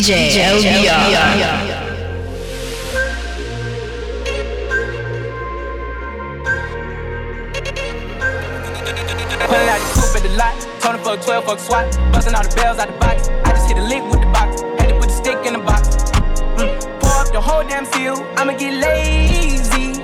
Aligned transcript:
DJ 0.00 0.32
LBR. 0.32 1.12
Pulling 9.44 9.68
out 9.68 9.76
the 9.76 9.92
coupe 9.92 10.16
at 10.16 10.22
the 10.22 10.30
lot. 10.38 10.56
Tony 10.80 11.04
fuck 11.04 11.20
12, 11.20 11.44
fuck 11.44 11.58
SWAT. 11.58 11.98
Busting 12.12 12.34
all 12.34 12.42
the 12.42 12.48
bells 12.56 12.78
out 12.78 12.88
the 12.88 12.96
box. 12.98 13.28
I 13.28 13.52
just 13.52 13.68
hit 13.68 13.76
a 13.76 13.82
lick 13.82 14.02
with 14.04 14.20
the 14.20 14.26
box. 14.32 14.62
Had 14.62 14.88
to 14.88 14.94
put 14.98 15.08
the 15.08 15.14
stick 15.14 15.44
in 15.44 15.52
the 15.52 15.58
box. 15.58 15.88
Mm. 16.56 16.80
Pour 17.00 17.20
up 17.20 17.30
the 17.30 17.40
whole 17.42 17.62
damn 17.62 17.84
seal. 17.84 18.24
I'ma 18.38 18.56
get 18.56 18.72
lazy. 18.80 20.00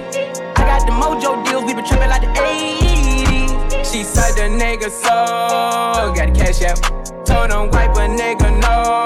I 0.57 0.63
got 0.69 0.85
the 0.85 0.93
mojo 0.93 1.43
deals. 1.47 1.65
We 1.65 1.73
been 1.73 1.87
tripping 1.87 2.11
like 2.11 2.21
the 2.21 2.29
80s. 2.39 3.91
She 3.91 4.05
said 4.05 4.33
the 4.35 4.55
nigga 4.63 4.91
so. 4.91 6.13
Got 6.13 6.35
the 6.35 6.39
cash 6.39 6.61
out. 6.61 6.85
Told 7.25 7.51
him 7.51 7.71
wipe 7.71 7.97
a 7.97 8.07
nigga 8.13 8.61
no. 8.61 9.06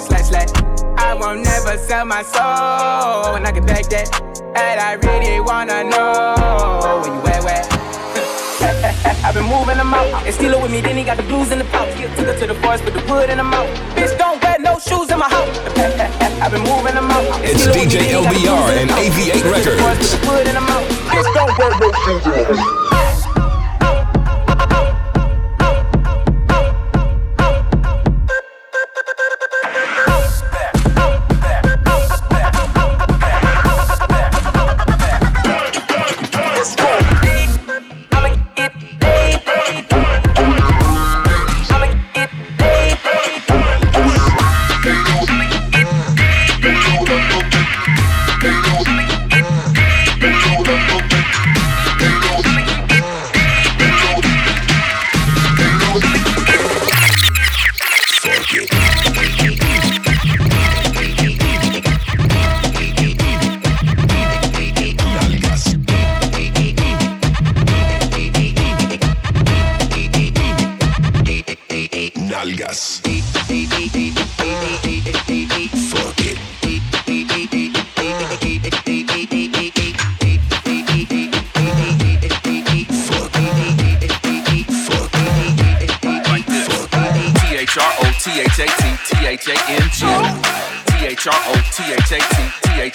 Say 0.00 0.22
slash 0.22 0.48
slash. 0.48 0.50
I 0.96 1.14
won't 1.14 1.44
never 1.44 1.76
sell 1.78 2.04
my 2.06 2.22
soul. 2.22 3.36
And 3.36 3.46
I 3.46 3.52
can 3.52 3.66
back 3.66 3.84
that. 3.90 4.08
And 4.56 4.80
I 4.80 4.94
really 4.94 5.40
wanna 5.40 5.84
know 5.84 7.00
where 7.02 7.12
you 7.12 7.20
at, 7.28 7.44
where? 7.44 7.64
I've 9.24 9.34
been 9.34 9.44
moving 9.44 9.76
them 9.76 9.92
out. 9.92 10.08
And 10.26 10.34
steal 10.34 10.54
it 10.54 10.62
with 10.62 10.70
me, 10.70 10.80
then 10.80 10.96
he 10.96 11.04
got 11.04 11.16
the 11.18 11.22
blues 11.24 11.52
in 11.52 11.58
the 11.58 11.64
pouch. 11.66 11.92
Took 12.16 12.26
her 12.26 12.38
to 12.38 12.46
the 12.46 12.54
forest, 12.54 12.84
put 12.84 12.94
the 12.94 13.04
wood 13.12 13.28
in 13.30 13.36
the 13.38 13.44
mouth. 13.44 13.68
Bitch, 13.94 14.16
don't 14.16 14.42
wear 14.42 14.56
no 14.58 14.78
shoes 14.78 15.10
in 15.10 15.18
my 15.18 15.28
house. 15.28 15.58
I've 16.40 16.50
been 16.50 16.62
moving 16.62 16.94
them 16.94 17.10
out. 17.10 17.24
And 17.36 17.44
It's 17.44 17.62
steal 17.62 17.74
it 17.74 17.84
with 17.84 17.92
me, 17.92 18.00
DJ 18.00 18.00
then 18.00 18.08
he 18.08 18.24
got 18.24 18.32
the 18.32 18.40
LBR 18.40 18.80
and. 18.80 18.90
AV8 18.90 19.32
Took 19.32 19.44
her 19.44 19.62
to 19.62 19.70
the 19.70 19.76
Records. 19.84 20.10
Put 20.10 20.20
the 20.20 20.28
wood 20.30 20.46
in 20.48 20.54
the 20.54 20.64
mouth. 20.64 20.88
Bitch, 21.12 21.28
don't 21.34 21.52
wear 21.58 21.70
no 21.76 21.88
shoes 22.04 22.24
in 22.26 22.32
my 22.32 22.48
house. 22.48 22.89
Nalgas. 48.42 49.79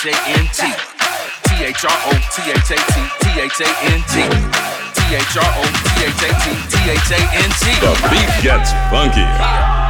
T 0.05 1.63
H 1.63 1.83
R 1.83 1.97
O 2.05 2.11
T 2.13 2.51
H 2.51 2.69
A 2.69 2.77
T 2.77 3.01
T 3.21 3.41
H 3.41 3.61
A 3.61 3.69
N 3.89 4.03
G. 4.13 4.21
T 4.93 5.15
H 5.15 5.37
R 5.37 5.51
O 5.57 5.63
T 5.65 6.05
H 6.05 6.21
A 6.21 6.29
T 6.41 6.53
T 6.69 6.89
H 6.91 7.11
A 7.11 7.21
N 7.33 7.49
G. 7.57 7.73
The 7.81 8.09
beat 8.11 8.43
gets 8.43 8.71
funky. 8.91 9.84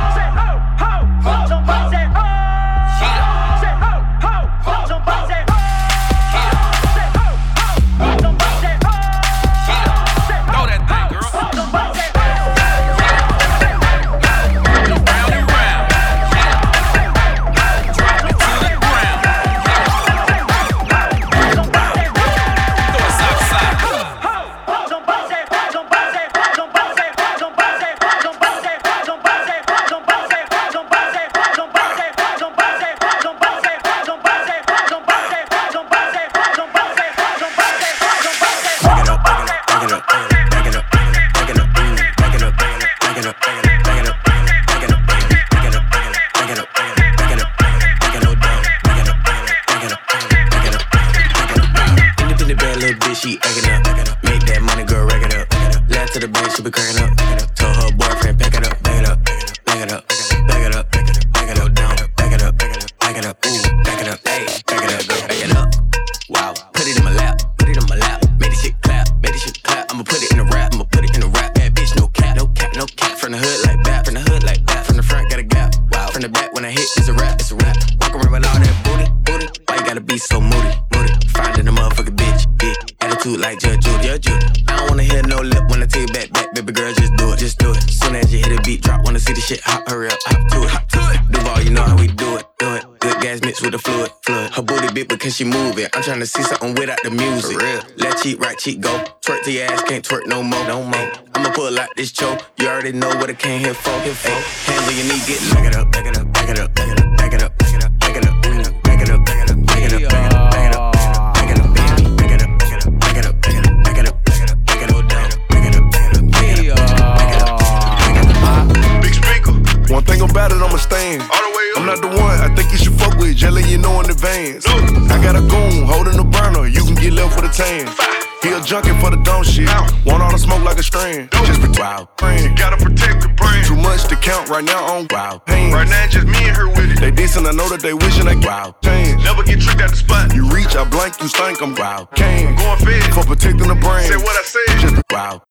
Right 134.55 134.63
now 134.63 134.83
on 134.95 135.07
Wow. 135.11 135.41
hands. 135.47 135.73
Right 135.73 135.89
now, 135.89 136.07
just 136.07 136.27
me 136.27 136.37
and 136.47 136.55
her 136.55 136.67
with 136.69 136.91
it. 136.91 136.99
They 136.99 137.11
decent, 137.11 137.45
I 137.47 137.51
know 137.51 137.67
that 137.69 137.81
they 137.81 137.93
wishing 137.93 138.25
they 138.25 138.35
Wow. 138.35 138.75
change. 138.83 139.21
Never 139.23 139.43
get 139.43 139.59
tricked 139.59 139.81
out 139.81 139.89
the 139.91 139.97
spot. 139.97 140.33
You 140.33 140.47
reach, 140.49 140.75
I 140.75 140.83
blank, 140.85 141.19
you 141.21 141.27
stink, 141.27 141.61
I'm 141.61 141.75
Wow. 141.75 142.07
Can. 142.15 142.55
Going 142.55 142.79
fed. 142.79 143.03
For 143.13 143.23
protecting 143.25 143.67
the 143.67 143.75
brain. 143.75 144.07
Say 144.07 144.15
what 144.17 144.35
I 144.35 144.43
said. 144.43 144.79
Just 144.79 144.95
Wow. 145.11 145.41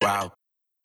Wow. 0.00 0.32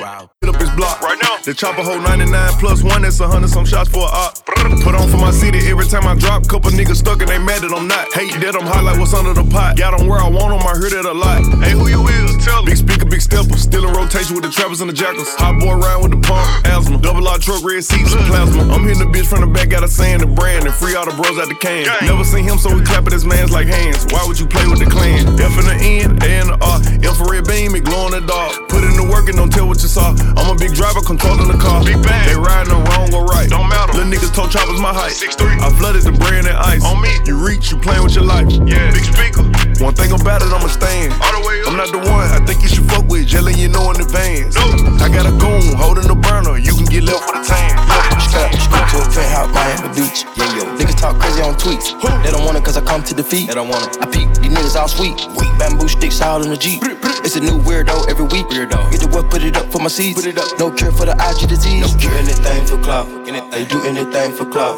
Wow. 0.07 0.31
Hit 0.39 0.55
up 0.55 0.61
his 0.61 0.71
block. 0.71 1.01
Right 1.01 1.19
now. 1.21 1.35
The 1.43 1.53
chopper 1.53 1.83
hold 1.83 2.03
99 2.03 2.31
plus 2.59 2.83
one, 2.83 3.03
that's 3.03 3.19
a 3.19 3.27
hundred 3.27 3.49
some 3.51 3.65
shots 3.65 3.89
for 3.89 4.07
a 4.07 4.11
op. 4.11 4.39
Put 4.83 4.95
on 4.95 5.07
for 5.11 5.15
my 5.15 5.31
city 5.31 5.59
every 5.67 5.87
time 5.87 6.07
I 6.07 6.15
drop. 6.15 6.47
Couple 6.47 6.71
niggas 6.71 7.03
stuck 7.03 7.19
and 7.19 7.27
they 7.27 7.39
mad 7.39 7.63
that 7.63 7.75
I'm 7.75 7.87
not. 7.87 8.11
Hate 8.15 8.31
that 8.39 8.55
I'm 8.55 8.63
hot 8.63 8.83
like 8.83 8.99
what's 8.99 9.13
under 9.13 9.35
the 9.35 9.43
pot. 9.51 9.75
Got 9.75 9.97
them 9.97 10.07
where 10.07 10.19
I 10.19 10.27
want 10.27 10.55
them, 10.55 10.63
I 10.63 10.79
heard 10.79 10.95
it 10.95 11.03
a 11.03 11.11
lot. 11.11 11.43
Hey, 11.59 11.71
who 11.71 11.87
you 11.91 12.03
is? 12.07 12.35
Tell 12.43 12.63
me. 12.63 12.71
Big 12.71 12.79
speaker, 12.79 13.07
big 13.07 13.19
stepper. 13.19 13.55
Still 13.59 13.83
in 13.87 13.91
rotation 13.95 14.35
with 14.35 14.43
the 14.43 14.51
trappers 14.51 14.79
and 14.79 14.89
the 14.89 14.95
jackals. 14.95 15.27
Hot 15.35 15.59
boy 15.59 15.75
round 15.75 16.03
with 16.03 16.13
the 16.15 16.21
pump. 16.23 16.47
asthma. 16.67 16.99
Double 16.99 17.27
R 17.27 17.39
truck, 17.39 17.63
red 17.63 17.83
seats, 17.83 18.11
and 18.15 18.23
plasma. 18.27 18.67
I'm 18.71 18.83
hitting 18.87 19.03
the 19.03 19.11
bitch 19.11 19.27
from 19.27 19.43
the 19.43 19.51
back, 19.51 19.71
got 19.71 19.83
a 19.83 19.91
sand 19.91 20.23
and 20.23 20.35
brand, 20.35 20.67
and 20.67 20.75
free 20.75 20.95
all 20.95 21.07
the 21.07 21.15
bros 21.15 21.35
out 21.35 21.47
the 21.47 21.59
can. 21.59 21.87
Never 22.03 22.23
seen 22.23 22.43
him, 22.43 22.59
so 22.59 22.71
we 22.75 22.83
clapping 22.83 23.11
his 23.11 23.23
mans 23.23 23.51
like 23.51 23.67
hands. 23.67 24.03
Why 24.11 24.23
would 24.27 24.39
you 24.39 24.47
play 24.47 24.67
with 24.67 24.79
the 24.79 24.87
clan? 24.87 25.27
F 25.35 25.51
in 25.59 25.67
the 25.67 25.77
N, 25.79 26.19
A 26.23 26.31
in 26.43 26.47
the 26.51 26.57
R. 26.59 26.79
Infrared 26.99 27.47
beam, 27.47 27.75
it 27.75 27.87
glow 27.87 28.07
in 28.07 28.19
the 28.19 28.23
dark. 28.27 28.67
Put 28.67 28.83
in 28.83 28.99
the 28.99 29.07
work 29.07 29.31
and 29.31 29.39
don't 29.39 29.51
tell 29.51 29.67
what 29.67 29.79
you 29.79 29.87
saw. 29.97 30.13
I'm 30.37 30.53
a 30.53 30.55
big 30.55 30.73
driver, 30.77 31.01
controlling 31.01 31.49
the 31.49 31.57
car. 31.57 31.81
Big 31.81 31.97
bang. 32.05 32.21
They 32.29 32.37
riding 32.37 32.69
the 32.69 32.81
wrong 32.93 33.09
or 33.13 33.25
right. 33.25 33.49
Don't 33.49 33.67
matter. 33.67 33.97
Little 33.97 34.11
niggas 34.13 34.33
told 34.33 34.53
choppers 34.53 34.79
my 34.79 34.93
height. 34.93 35.17
Six 35.17 35.35
three. 35.35 35.57
I 35.57 35.73
flooded 35.81 36.05
the 36.05 36.13
brand 36.13 36.45
and 36.45 36.57
ice. 36.57 36.85
On 36.85 37.01
me. 37.01 37.17
You 37.25 37.35
reach, 37.41 37.71
you 37.71 37.77
playing 37.81 38.03
with 38.05 38.13
your 38.13 38.25
life. 38.25 38.47
Yeah. 38.69 38.93
Big 38.93 39.05
speaker. 39.09 39.43
One 39.81 39.93
thing 39.97 40.13
about 40.13 40.41
it, 40.45 40.53
I'ma 40.53 40.69
stand. 40.69 41.13
All 41.17 41.33
the 41.33 41.43
way 41.47 41.61
up. 41.61 41.73
I'm 41.73 41.77
not 41.77 41.89
the 41.89 42.01
one 42.05 42.29
I 42.29 42.39
think 42.45 42.61
you 42.61 42.69
should 42.69 42.85
fuck 42.85 43.09
with. 43.09 43.25
Jelly, 43.27 43.53
you 43.57 43.67
know 43.67 43.89
in 43.91 43.99
advance. 43.99 44.55
No. 44.55 44.65
I 45.01 45.09
got 45.09 45.25
a 45.25 45.33
goon 45.41 45.73
holding 45.73 46.07
the 46.07 46.15
burner. 46.15 46.57
You 46.57 46.73
can 46.77 46.85
get 46.85 47.03
left 47.03 47.25
with 47.25 47.41
a 47.41 47.43
tan. 47.43 47.73
Strap, 48.21 48.53
strap 48.53 48.85
to 48.93 48.97
a 49.01 49.07
penthouse, 49.09 49.49
Miami 49.53 49.89
Beach. 49.97 50.25
Yeah, 50.37 50.57
yo. 50.57 50.63
Niggas 50.77 50.97
talk 50.97 51.17
crazy 51.19 51.41
on 51.41 51.55
tweets. 51.55 51.93
They 52.23 52.31
don't 52.31 52.45
want 52.45 52.57
it 52.57 52.63
cause 52.63 52.77
I 52.77 52.81
come 52.81 53.03
to 53.03 53.13
defeat. 53.13 53.47
They 53.49 53.55
don't 53.55 53.69
want 53.69 53.85
it. 53.87 54.01
I 54.01 54.05
peep, 54.05 54.29
these 54.41 54.53
niggas 54.53 54.75
all 54.75 54.87
sweet. 54.87 55.17
Bamboo 55.59 55.87
sticks 55.87 56.21
all 56.21 56.43
in 56.43 56.49
the 56.49 56.57
Jeep. 56.57 56.81
It's 57.25 57.35
a 57.35 57.41
new 57.41 57.59
weirdo 57.59 58.09
every 58.09 58.25
week. 58.25 58.45
Weirdo. 58.47 58.91
Get 58.91 59.01
the 59.01 59.09
what, 59.11 59.29
put 59.29 59.43
it 59.43 59.57
up 59.57 59.69
for 59.77 59.83
my 59.83 59.89
seeds. 59.89 60.15
Put 60.15 60.25
it 60.25 60.37
up. 60.37 60.59
No 60.59 60.71
cure 60.71 60.91
for 60.91 61.05
the 61.05 61.13
IG 61.13 61.49
disease. 61.49 61.81
No 61.81 61.99
cure. 61.99 62.13
Anything 62.13 62.65
for 62.65 62.77
clout. 62.81 63.07
They 63.51 63.65
do 63.65 63.83
anything 63.83 64.31
for 64.33 64.45
clout. 64.45 64.77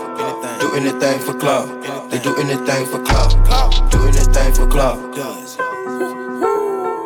Do 0.60 0.75
anything 0.75 1.19
for 1.19 1.34
clout. 1.34 1.68
They 2.12 2.19
do 2.19 2.36
anything 2.36 2.86
for 2.86 3.01
clout. 3.04 3.31
Do 3.92 4.00
anything 4.07 4.54
for 4.54 4.68
clout. 4.68 5.69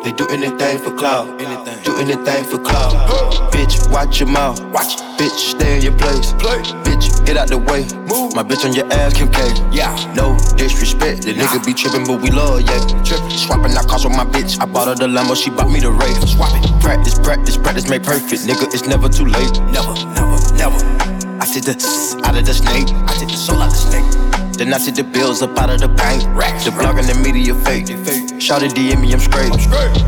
They 0.03 0.11
do 0.11 0.27
anything 0.27 0.79
for 0.79 0.91
clout. 0.91 1.39
Do 1.39 1.97
anything 1.97 2.43
for 2.43 2.59
clout. 2.59 2.91
Bitch, 3.53 3.89
watch 3.89 4.19
your 4.19 4.27
mouth. 4.27 4.59
Watch. 4.65 4.97
Bitch, 5.17 5.55
stay 5.55 5.77
in 5.77 5.81
your 5.81 5.97
place. 5.97 6.33
Play. 6.33 6.59
Bitch, 6.83 7.25
get 7.25 7.37
out 7.37 7.47
the 7.47 7.57
way. 7.57 7.87
Move. 8.11 8.35
My 8.35 8.43
bitch 8.43 8.65
on 8.65 8.73
your 8.73 8.91
ass, 8.91 9.13
Kim 9.13 9.31
K. 9.31 9.39
Yeah. 9.71 9.95
No 10.13 10.37
disrespect. 10.57 11.21
The 11.21 11.33
nigga 11.33 11.65
be 11.65 11.73
trippin', 11.73 12.03
but 12.05 12.21
we 12.21 12.31
love, 12.31 12.61
yeah. 12.61 12.79
Trippin'. 13.05 13.29
Swapping 13.31 13.71
out 13.77 13.87
cars 13.87 14.03
with 14.03 14.17
my 14.17 14.25
bitch. 14.25 14.59
I 14.59 14.65
bought 14.65 14.89
her 14.89 14.95
the 14.95 15.07
Lambo, 15.07 15.41
she 15.41 15.49
bought 15.49 15.71
me 15.71 15.79
the 15.79 15.91
Ray. 15.91 16.13
Swap 16.27 16.51
it. 16.51 16.81
Practice, 16.81 17.17
practice, 17.19 17.55
practice, 17.55 17.87
make 17.87 18.03
perfect. 18.03 18.43
Nigga, 18.43 18.73
it's 18.73 18.85
never 18.85 19.07
too 19.07 19.25
late. 19.25 19.55
Never, 19.71 19.93
never, 20.11 20.35
never. 20.59 20.79
I 21.39 21.45
take 21.45 21.63
the 21.63 22.21
out 22.25 22.35
of 22.35 22.45
the 22.45 22.53
snake. 22.53 22.89
I 23.07 23.15
take 23.15 23.29
the 23.29 23.37
soul 23.37 23.61
out 23.61 23.69
the 23.69 23.77
snake. 23.77 24.22
Then 24.53 24.71
I 24.71 24.77
take 24.77 24.95
the 24.95 25.03
bills 25.03 25.41
up 25.41 25.57
out 25.57 25.71
of 25.71 25.81
the 25.81 25.87
bank. 25.87 26.21
The 26.63 26.71
blog 26.71 26.97
and 26.99 27.07
the 27.09 27.17
media 27.25 27.55
fake. 27.65 27.89
Shout 28.39 28.61
it 28.61 28.71
DM 28.77 29.01
me, 29.01 29.11
I'm 29.11 29.19
straight. 29.19 29.49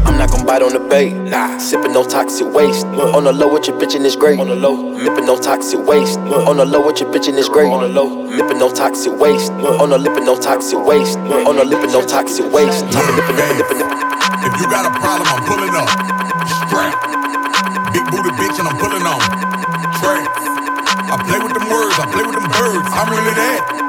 I'm 0.06 0.18
not 0.18 0.30
gon' 0.30 0.46
bite 0.46 0.62
on 0.62 0.74
the 0.74 0.80
bait. 0.80 1.14
Nah, 1.14 1.58
sippin' 1.58 1.94
no 1.94 2.04
toxic 2.04 2.54
waste. 2.54 2.86
On 2.86 3.24
the 3.24 3.34
low, 3.34 3.48
what 3.48 3.66
you 3.68 3.74
bitchin' 3.74 4.06
is 4.06 4.16
great. 4.16 4.40
On 4.40 4.48
the 4.48 4.56
low, 4.56 4.96
nippin' 5.02 5.26
no 5.26 5.36
toxic 5.36 5.82
waste. 5.86 6.20
On 6.20 6.58
the 6.58 6.66
low, 6.66 6.80
what 6.80 7.00
you 7.00 7.08
bitchin' 7.08 7.38
is 7.38 7.50
great. 7.50 7.72
On 7.74 7.82
the 7.82 7.90
low, 7.90 8.30
nippin' 8.30 8.60
no 8.60 8.70
toxic 8.70 9.18
waste. 9.18 9.52
On 9.52 9.90
the 9.90 9.98
lippin' 9.98 10.26
no 10.26 10.38
toxic 10.38 10.80
waste. 10.86 11.18
On 11.18 11.56
the 11.56 11.66
lippin' 11.66 11.92
no 11.92 12.06
toxic 12.06 12.46
waste. 12.54 12.86
Top 12.94 13.02
of 13.02 13.16
nippin', 13.18 13.36
nippin', 13.36 13.58
nippin', 13.58 13.78
nippin'. 13.82 13.98
If 14.46 14.54
you 14.62 14.70
got 14.70 14.86
a 14.86 14.94
problem, 15.02 15.26
I'm 15.26 15.42
pulling 15.50 15.74
up. 15.74 15.90
Strap. 16.70 16.94
Big 17.98 18.06
booty 18.14 18.30
bitch 18.38 18.60
and 18.62 18.70
I'm 18.70 18.78
pulling 18.78 19.02
on. 19.10 19.22
Trap. 19.98 20.30
I 21.10 21.18
play 21.26 21.40
with 21.42 21.54
them 21.58 21.66
words, 21.66 21.98
I 21.98 22.06
play 22.14 22.24
with 22.24 22.38
them 22.38 22.48
birds. 22.54 22.88
I'm 22.94 23.10
really 23.10 23.34
that. 23.42 23.85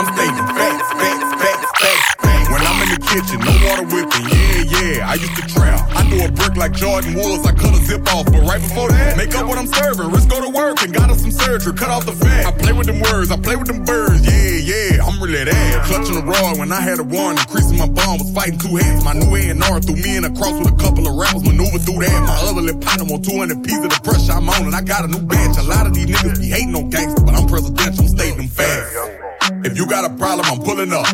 I'm 0.00 0.08
stating 0.16 0.48
facts, 0.56 0.88
facts, 0.96 1.28
facts, 1.44 1.70
facts, 1.76 2.08
facts. 2.24 2.48
When 2.48 2.64
I'm 2.64 2.80
in 2.80 2.88
the 2.88 3.00
kitchen, 3.04 3.36
no 3.44 3.52
water 3.68 3.84
whipping. 3.84 4.32
Yeah, 4.32 4.96
yeah, 4.96 5.12
I 5.12 5.20
used 5.20 5.36
to 5.36 5.44
trap. 5.44 5.76
I 5.92 6.08
do 6.08 6.24
a 6.24 6.32
brick 6.32 6.56
like 6.56 6.72
Jordan 6.72 7.20
Woods. 7.20 7.44
I 7.44 7.52
cut 7.52 7.76
a 7.76 7.80
zip 7.84 8.08
off, 8.08 8.24
but 8.32 8.40
right 8.48 8.64
before 8.64 8.88
that, 8.88 9.20
make 9.20 9.36
up 9.36 9.44
what 9.44 9.60
I'm 9.60 9.68
serving. 9.68 10.08
Risk 10.08 10.32
go 10.32 10.40
to 10.40 10.48
work 10.48 10.80
and 10.80 10.88
got 10.88 11.12
her 11.12 11.18
some 11.20 11.30
surgery. 11.30 11.76
Cut 11.76 11.92
off 11.92 12.08
the 12.08 12.16
fat. 12.16 12.48
I 12.48 12.52
play 12.56 12.72
with 12.72 12.88
them 12.88 13.04
words, 13.12 13.28
I 13.28 13.36
play 13.36 13.60
with 13.60 13.68
them 13.68 13.84
birds. 13.84 14.24
Yeah, 14.24 14.72
yeah, 14.72 15.04
I'm 15.04 15.20
really 15.20 15.44
that. 15.44 15.84
Clutching 15.84 16.16
the 16.16 16.24
rod 16.24 16.56
when 16.56 16.72
I 16.72 16.80
had 16.80 16.96
a 16.96 17.04
one, 17.04 17.36
increasing 17.36 17.76
my 17.76 17.84
bomb 17.84 18.24
was 18.24 18.32
fighting 18.32 18.56
two 18.56 18.80
hands. 18.80 19.04
My 19.04 19.12
new 19.12 19.28
A&R 19.36 19.84
threw 19.84 20.00
me 20.00 20.16
in 20.16 20.24
a 20.24 20.32
cross 20.32 20.56
with 20.56 20.72
a 20.72 20.76
couple 20.80 21.04
of 21.04 21.12
rappers, 21.12 21.44
maneuver 21.44 21.76
through 21.76 22.08
that. 22.08 22.24
My 22.24 22.40
other 22.48 22.64
lip 22.64 22.80
on 22.80 23.20
200 23.20 23.60
pieces 23.60 23.84
of 23.84 23.92
the 23.92 24.00
pressure 24.00 24.32
I'm 24.32 24.48
on, 24.48 24.64
and 24.64 24.74
I 24.74 24.80
got 24.80 25.04
a 25.04 25.12
new 25.12 25.20
bench. 25.20 25.60
A 25.60 25.62
lot 25.68 25.84
of 25.84 25.92
these 25.92 26.08
niggas 26.08 26.40
be 26.40 26.48
hating 26.48 26.72
on 26.72 26.88
gangsters, 26.88 27.20
but 27.20 27.36
I'm 27.36 27.44
presidential, 27.44 28.00
I'm 28.00 28.08
stating 28.08 28.38
them 28.38 28.48
fast. 28.48 29.19
If 29.64 29.76
you 29.76 29.86
got 29.86 30.04
a 30.04 30.14
problem, 30.14 30.46
I'm 30.46 30.60
pulling 30.62 30.92
up. 30.92 31.06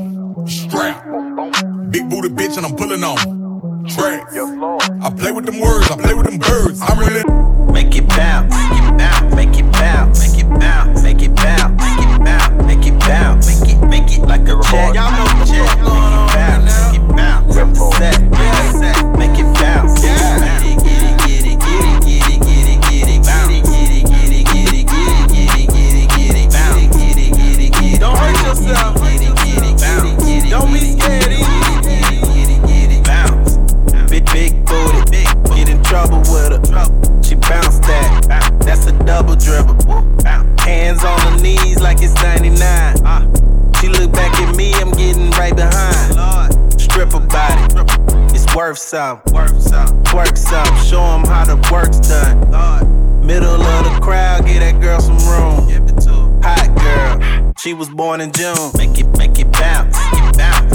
Strap. 0.48 1.04
Big 1.90 2.08
booty 2.08 2.28
bitch 2.28 2.56
and 2.56 2.66
I'm 2.66 2.76
pulling 2.76 3.02
on. 3.02 3.84
Tracks. 3.88 4.36
I 4.36 5.10
play 5.16 5.32
with 5.32 5.46
them 5.46 5.60
words, 5.60 5.90
I 5.90 5.96
play 5.96 6.14
with 6.14 6.26
them 6.26 6.38
birds. 6.38 6.80
I'm 6.82 6.98
really. 6.98 7.24
Make 7.72 7.96
it 7.96 8.08
bounce, 8.08 8.54
make 8.54 8.82
it 8.82 8.98
bounce, 8.98 9.34
make 9.34 9.58
it 9.58 9.72
bounce, 9.72 10.22
make 10.22 10.38
it 10.38 10.48
bounce, 10.58 11.02
make 11.02 11.22
it 11.22 11.34
bounce, 11.34 11.80
make 11.80 11.98
it 12.06 12.24
bounce, 12.24 12.64
make 12.64 12.86
it 12.86 12.98
bounce, 13.00 13.46
make 13.60 13.74
it, 13.74 13.86
make 13.88 14.18
it 14.18 14.22
like 14.22 14.48
a 14.48 14.60
check. 14.62 14.94
Y'all 14.94 15.25
It's 48.96 49.31
worth 49.31 49.60
some. 49.60 50.02
Work 50.14 50.38
some. 50.38 50.75
Show 50.78 51.02
'em 51.02 51.25
how 51.25 51.44
the 51.44 51.56
work's 51.70 51.98
done. 51.98 52.40
Middle 53.20 53.60
of 53.60 53.84
the 53.84 54.00
crowd, 54.00 54.46
give 54.46 54.60
that 54.60 54.81
girl 54.81 55.00
some 55.00 55.19
room. 55.28 55.69
Hot 56.43 56.74
girl, 56.76 57.53
she 57.58 57.74
was 57.74 57.91
born 57.91 58.22
in 58.22 58.32
June. 58.32 58.70
Make 58.79 58.98
it, 58.98 59.06
make 59.19 59.38
it 59.38 59.53
bounce, 59.53 59.98
make 60.12 60.24
it 60.24 60.38
bounce, 60.38 60.74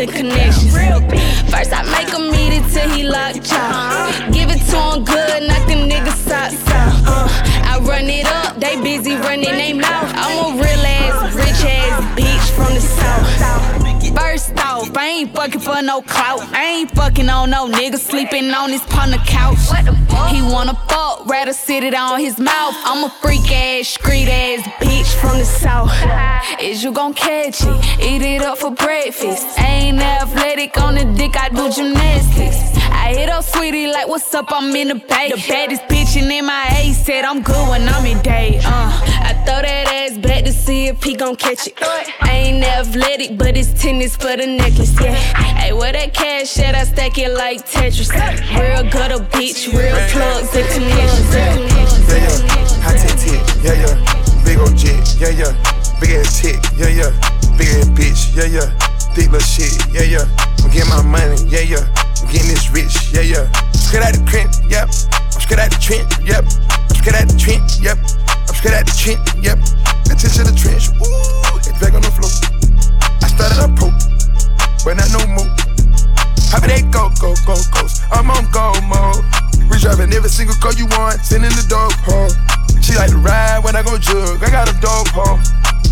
and 0.00 0.10
connections. 0.10 0.72
First 1.52 1.72
I 1.72 1.82
make 1.92 2.08
him 2.08 2.32
eat 2.32 2.56
it 2.56 2.64
till 2.72 2.88
he 2.90 3.04
locked 3.04 3.44
jaw. 3.44 4.30
Give 4.32 4.48
it 4.48 4.60
to 4.70 4.78
him 4.80 5.04
good, 5.04 5.42
knock 5.48 5.66
them 5.68 5.88
niggas 5.88 6.16
socks 6.28 6.66
out. 6.68 6.94
Uh, 7.06 7.28
I 7.64 7.78
run 7.80 8.08
it 8.08 8.26
up, 8.26 8.56
they 8.56 8.80
busy 8.80 9.14
running 9.16 9.44
they 9.44 9.74
mouth. 9.74 10.10
I'm 10.16 10.58
a 10.58 10.62
real 10.62 10.69
ain't 15.30 15.36
fucking 15.36 15.60
for 15.60 15.82
no 15.82 16.02
clout. 16.02 16.40
I 16.52 16.64
ain't 16.64 16.90
fucking 16.92 17.28
on 17.28 17.50
no 17.50 17.68
nigga 17.68 17.98
sleeping 17.98 18.50
on 18.52 18.70
his 18.70 18.82
partner 18.82 19.18
couch. 19.26 19.58
He 20.30 20.42
wanna 20.42 20.74
fuck, 20.88 21.26
rather 21.26 21.52
sit 21.52 21.84
it 21.84 21.94
on 21.94 22.20
his 22.20 22.38
mouth. 22.38 22.74
I'm 22.84 23.04
a 23.04 23.10
freak 23.20 23.50
ass, 23.52 23.88
street 23.88 24.28
ass 24.28 24.66
bitch 24.80 25.12
from 25.20 25.38
the 25.38 25.44
south. 25.44 25.90
Is 26.60 26.82
you 26.82 26.92
gon' 26.92 27.14
catch 27.14 27.62
it? 27.62 28.00
Eat 28.00 28.22
it 28.22 28.42
up 28.42 28.58
for 28.58 28.70
breakfast. 28.70 29.46
I 29.58 29.66
ain't 29.66 30.00
athletic 30.00 30.78
on 30.80 30.94
the 30.94 31.04
dick, 31.16 31.36
I 31.36 31.48
do 31.48 31.70
gymnastics. 31.70 32.79
I 32.90 33.14
hit 33.14 33.28
up 33.28 33.44
sweetie 33.44 33.86
like, 33.86 34.08
what's 34.08 34.32
up? 34.34 34.46
I'm 34.50 34.74
in 34.74 34.88
the 34.88 34.94
bay. 34.94 35.30
The 35.30 35.44
baddest 35.48 35.82
bitch 35.84 36.16
in 36.16 36.28
MIA 36.28 36.94
said 36.94 37.24
I'm 37.24 37.42
good 37.42 37.68
when 37.68 37.88
I'm 37.88 38.04
in 38.06 38.20
day. 38.22 38.60
Uh, 38.64 38.90
I 39.22 39.34
throw 39.44 39.62
that 39.62 39.86
ass 39.88 40.18
back 40.18 40.44
to 40.44 40.52
see 40.52 40.88
if 40.88 41.02
he 41.02 41.14
gon' 41.14 41.36
catch 41.36 41.66
it. 41.66 41.74
I 41.82 42.30
ain't 42.30 42.64
athletic, 42.64 43.38
but 43.38 43.56
it's 43.56 43.72
tennis 43.80 44.16
for 44.16 44.36
the 44.36 44.46
necklace, 44.46 44.94
yeah. 45.00 45.14
Hey, 45.14 45.72
where 45.72 45.92
that 45.92 46.14
cash 46.14 46.58
at? 46.58 46.74
I 46.74 46.84
stack 46.84 47.18
it 47.18 47.32
like 47.34 47.66
Tetris. 47.66 48.10
Real 48.58 48.90
gutter 48.90 49.22
bitch, 49.24 49.72
real 49.72 49.96
plugs 50.10 50.54
and 50.54 50.68
connections. 50.72 51.34
Yeah, 51.34 52.16
yeah. 52.16 52.50
High 52.82 52.96
tech 52.96 53.18
tit, 53.18 53.40
yeah, 53.64 53.74
yeah. 53.74 54.44
Big 54.44 54.58
old 54.58 54.76
jet, 54.76 55.02
yeah, 55.18 55.30
yeah. 55.30 55.52
Big 56.00 56.10
ass 56.10 56.40
tit, 56.40 56.56
yeah, 56.76 56.88
yeah. 56.88 57.10
Big 57.56 57.68
ass 57.68 57.88
bitch, 57.96 58.36
yeah, 58.36 58.44
yeah. 58.44 58.68
Thick 59.14 59.30
little 59.30 59.40
shit, 59.40 59.74
yeah, 59.92 60.02
yeah. 60.02 60.24
I'm 60.62 60.70
getting 60.70 60.88
my 60.88 61.02
money, 61.02 61.36
yeah, 61.48 61.60
yeah. 61.60 62.09
Getting 62.28 62.52
this 62.52 62.68
rich, 62.70 62.92
yeah, 63.16 63.24
yeah. 63.24 63.46
Straight 63.72 64.04
out 64.04 64.12
the 64.12 64.22
crib, 64.28 64.52
yep. 64.68 64.92
I'm 65.32 65.40
straight 65.40 65.58
out 65.58 65.72
the 65.72 65.80
trench, 65.80 66.12
yep. 66.20 66.44
I'm 66.44 66.96
straight 67.00 67.16
out 67.16 67.26
the 67.26 67.38
trench, 67.40 67.80
yep. 67.80 67.96
I'm 67.96 68.54
straight 68.54 68.76
out 68.76 68.84
the 68.84 68.94
trench, 68.94 69.24
yep. 69.40 69.58
Attention 70.12 70.44
to 70.44 70.52
the 70.52 70.56
trench, 70.58 70.92
ooh, 71.00 71.56
it's 71.56 71.72
back 71.80 71.96
on 71.96 72.04
the 72.04 72.12
floor. 72.12 72.30
I 73.24 73.26
started 73.32 73.58
up 73.62 73.72
pro, 73.78 73.88
but 74.84 75.00
not 75.00 75.08
no 75.16 75.22
more. 75.32 75.48
How 76.52 76.60
they 76.60 76.82
go, 76.92 77.08
go, 77.22 77.32
go, 77.48 77.56
ghost? 77.72 78.04
I'm 78.10 78.28
on 78.30 78.44
go 78.50 78.74
mode. 78.84 79.24
We 79.70 79.78
driving 79.78 80.12
every 80.12 80.30
single 80.30 80.56
car 80.60 80.74
you 80.74 80.86
want, 80.98 81.24
sending 81.24 81.54
the 81.56 81.66
dope 81.66 81.96
home. 82.04 82.30
She 82.82 82.94
like 82.94 83.10
to 83.10 83.18
ride 83.18 83.64
when 83.64 83.74
I 83.74 83.82
go 83.82 83.96
jug, 83.96 84.42
I 84.42 84.50
got 84.50 84.68
a 84.68 84.76
dope 84.78 85.14
home. 85.14 85.40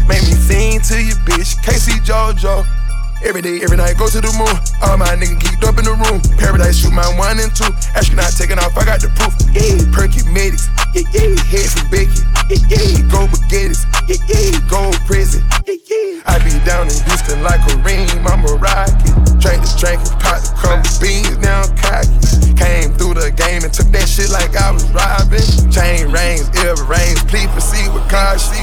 Make 0.07 0.23
me 0.23 0.35
sing 0.35 0.81
to 0.93 0.97
you, 1.03 1.15
bitch. 1.27 1.63
Can't 1.63 1.79
JoJo. 2.05 2.78
Every 3.25 3.43
day, 3.43 3.59
every 3.63 3.77
night, 3.77 3.99
go 3.99 4.07
to 4.07 4.21
the 4.21 4.31
moon. 4.39 4.55
All 4.79 4.97
my 4.97 5.19
niggas 5.19 5.43
geeked 5.43 5.67
up 5.67 5.75
in 5.75 5.85
the 5.85 5.97
room. 6.07 6.23
Paradise, 6.39 6.79
shoot 6.79 6.95
my 6.95 7.07
one 7.19 7.43
and 7.43 7.51
two. 7.51 7.67
Astronaut 7.99 8.31
taking 8.39 8.63
off, 8.63 8.79
I 8.79 8.87
got 8.87 9.03
the 9.03 9.11
proof. 9.19 9.35
Yeah, 9.51 9.83
perky 9.91 10.23
medics. 10.31 10.71
Yeah, 10.95 11.03
yeah, 11.11 11.35
head 11.51 11.67
from 11.67 11.91
Becky. 11.91 12.23
Yeah, 12.47 12.63
yeah, 12.71 13.03
go 13.11 13.27
baguettes. 13.27 13.83
Yeah, 14.07 14.23
yeah, 14.31 14.63
go 14.71 14.95
prison. 15.03 15.43
Yeah, 15.67 15.83
yeah. 15.91 16.31
I 16.31 16.39
be 16.47 16.55
down 16.63 16.87
in 16.87 16.99
Houston 17.11 17.43
like 17.43 17.61
a 17.67 17.75
ream, 17.83 18.07
I'm 18.23 18.47
a 18.47 18.55
rocket. 18.55 19.03
Drink 19.43 19.67
the 19.67 19.75
drink 19.75 19.99
and 19.99 20.15
pop 20.23 20.39
the 20.39 20.55
couple 20.55 20.87
beans, 21.03 21.39
now 21.43 21.67
I'm 21.67 21.75
cocky. 21.75 22.15
Came 22.55 22.95
through 22.95 23.19
the 23.19 23.35
game 23.35 23.67
and 23.67 23.73
took 23.75 23.91
that 23.99 24.07
shit 24.07 24.31
like 24.31 24.55
I 24.55 24.71
was 24.71 24.87
robbing. 24.95 25.43
Chain 25.75 26.11
rings, 26.15 26.47
ear 26.63 26.79
rings, 26.87 27.19
please 27.27 27.51
proceed 27.51 27.91
with 27.91 28.07
caution. 28.07 28.63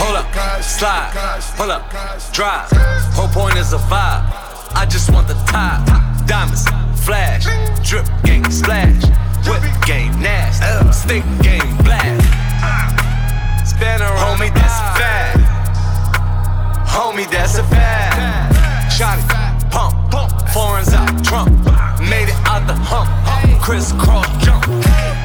Hold 0.00 0.16
up, 0.16 0.26
slide, 0.64 1.12
pull 1.56 1.70
up, 1.70 1.84
drive. 2.32 2.68
Whole 3.14 3.28
point 3.28 3.56
is 3.56 3.72
a. 3.74 4.76
I 4.76 4.86
just 4.88 5.10
want 5.10 5.26
the 5.26 5.34
top. 5.46 5.82
Diamonds, 6.26 6.66
flash, 7.04 7.44
drip 7.82 8.06
game, 8.22 8.44
splash. 8.50 9.02
Whip 9.46 9.62
game, 9.86 10.12
nasty. 10.20 10.92
Stick 10.92 11.24
game, 11.42 11.76
black. 11.82 12.06
Spinner, 13.66 14.12
homie, 14.14 14.52
that's 14.54 14.78
a 14.78 14.88
fact. 14.98 15.38
Homie, 16.88 17.30
that's 17.30 17.58
a 17.58 17.64
fact. 17.64 18.92
Shot 18.92 19.18
it, 19.18 19.70
pump, 19.70 19.94
pump. 20.10 20.32
Foreigns 20.50 20.92
out, 20.94 21.24
Trump. 21.24 21.50
Made 22.00 22.28
it 22.28 22.40
out 22.46 22.66
the 22.66 22.74
hump. 22.74 23.10
Crisscross 23.60 24.28
jump. 24.44 24.64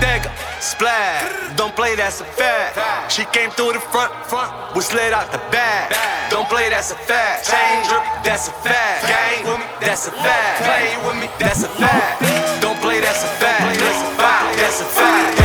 Dagger, 0.02 0.32
splash. 0.62 1.56
Don't 1.58 1.76
play, 1.76 1.96
that's 1.96 2.22
a 2.22 2.26
fact. 2.26 3.12
She 3.12 3.26
came 3.26 3.50
through 3.52 3.74
the 3.74 3.80
front, 3.80 4.14
front. 4.26 4.52
We 4.76 4.82
slid 4.82 5.14
out 5.14 5.32
the 5.32 5.42
back. 5.52 5.92
Don't 6.30 6.48
play, 6.48 6.70
that's 6.70 6.92
a 6.92 6.96
fact. 6.96 7.50
Chain 7.50 7.84
drip, 7.88 8.04
that's 8.24 8.48
a 8.48 8.52
fact. 8.52 9.08
Gang 9.08 9.44
with 9.48 9.60
me, 9.60 9.66
that's 9.82 10.08
a 10.08 10.12
fact. 10.12 10.64
Play 10.64 10.98
with 11.08 11.18
me, 11.22 11.28
that's 11.40 11.64
a 11.64 11.70
fact. 11.70 12.60
Don't 12.62 12.80
play. 12.82 13.00
That's 13.00 13.24
a 13.24 13.28
fact. 13.28 13.80
That's 13.80 14.02
a 14.02 14.16
fact. 14.16 14.58
That's 14.58 14.82
a 14.82 14.86
fact. 14.86 15.39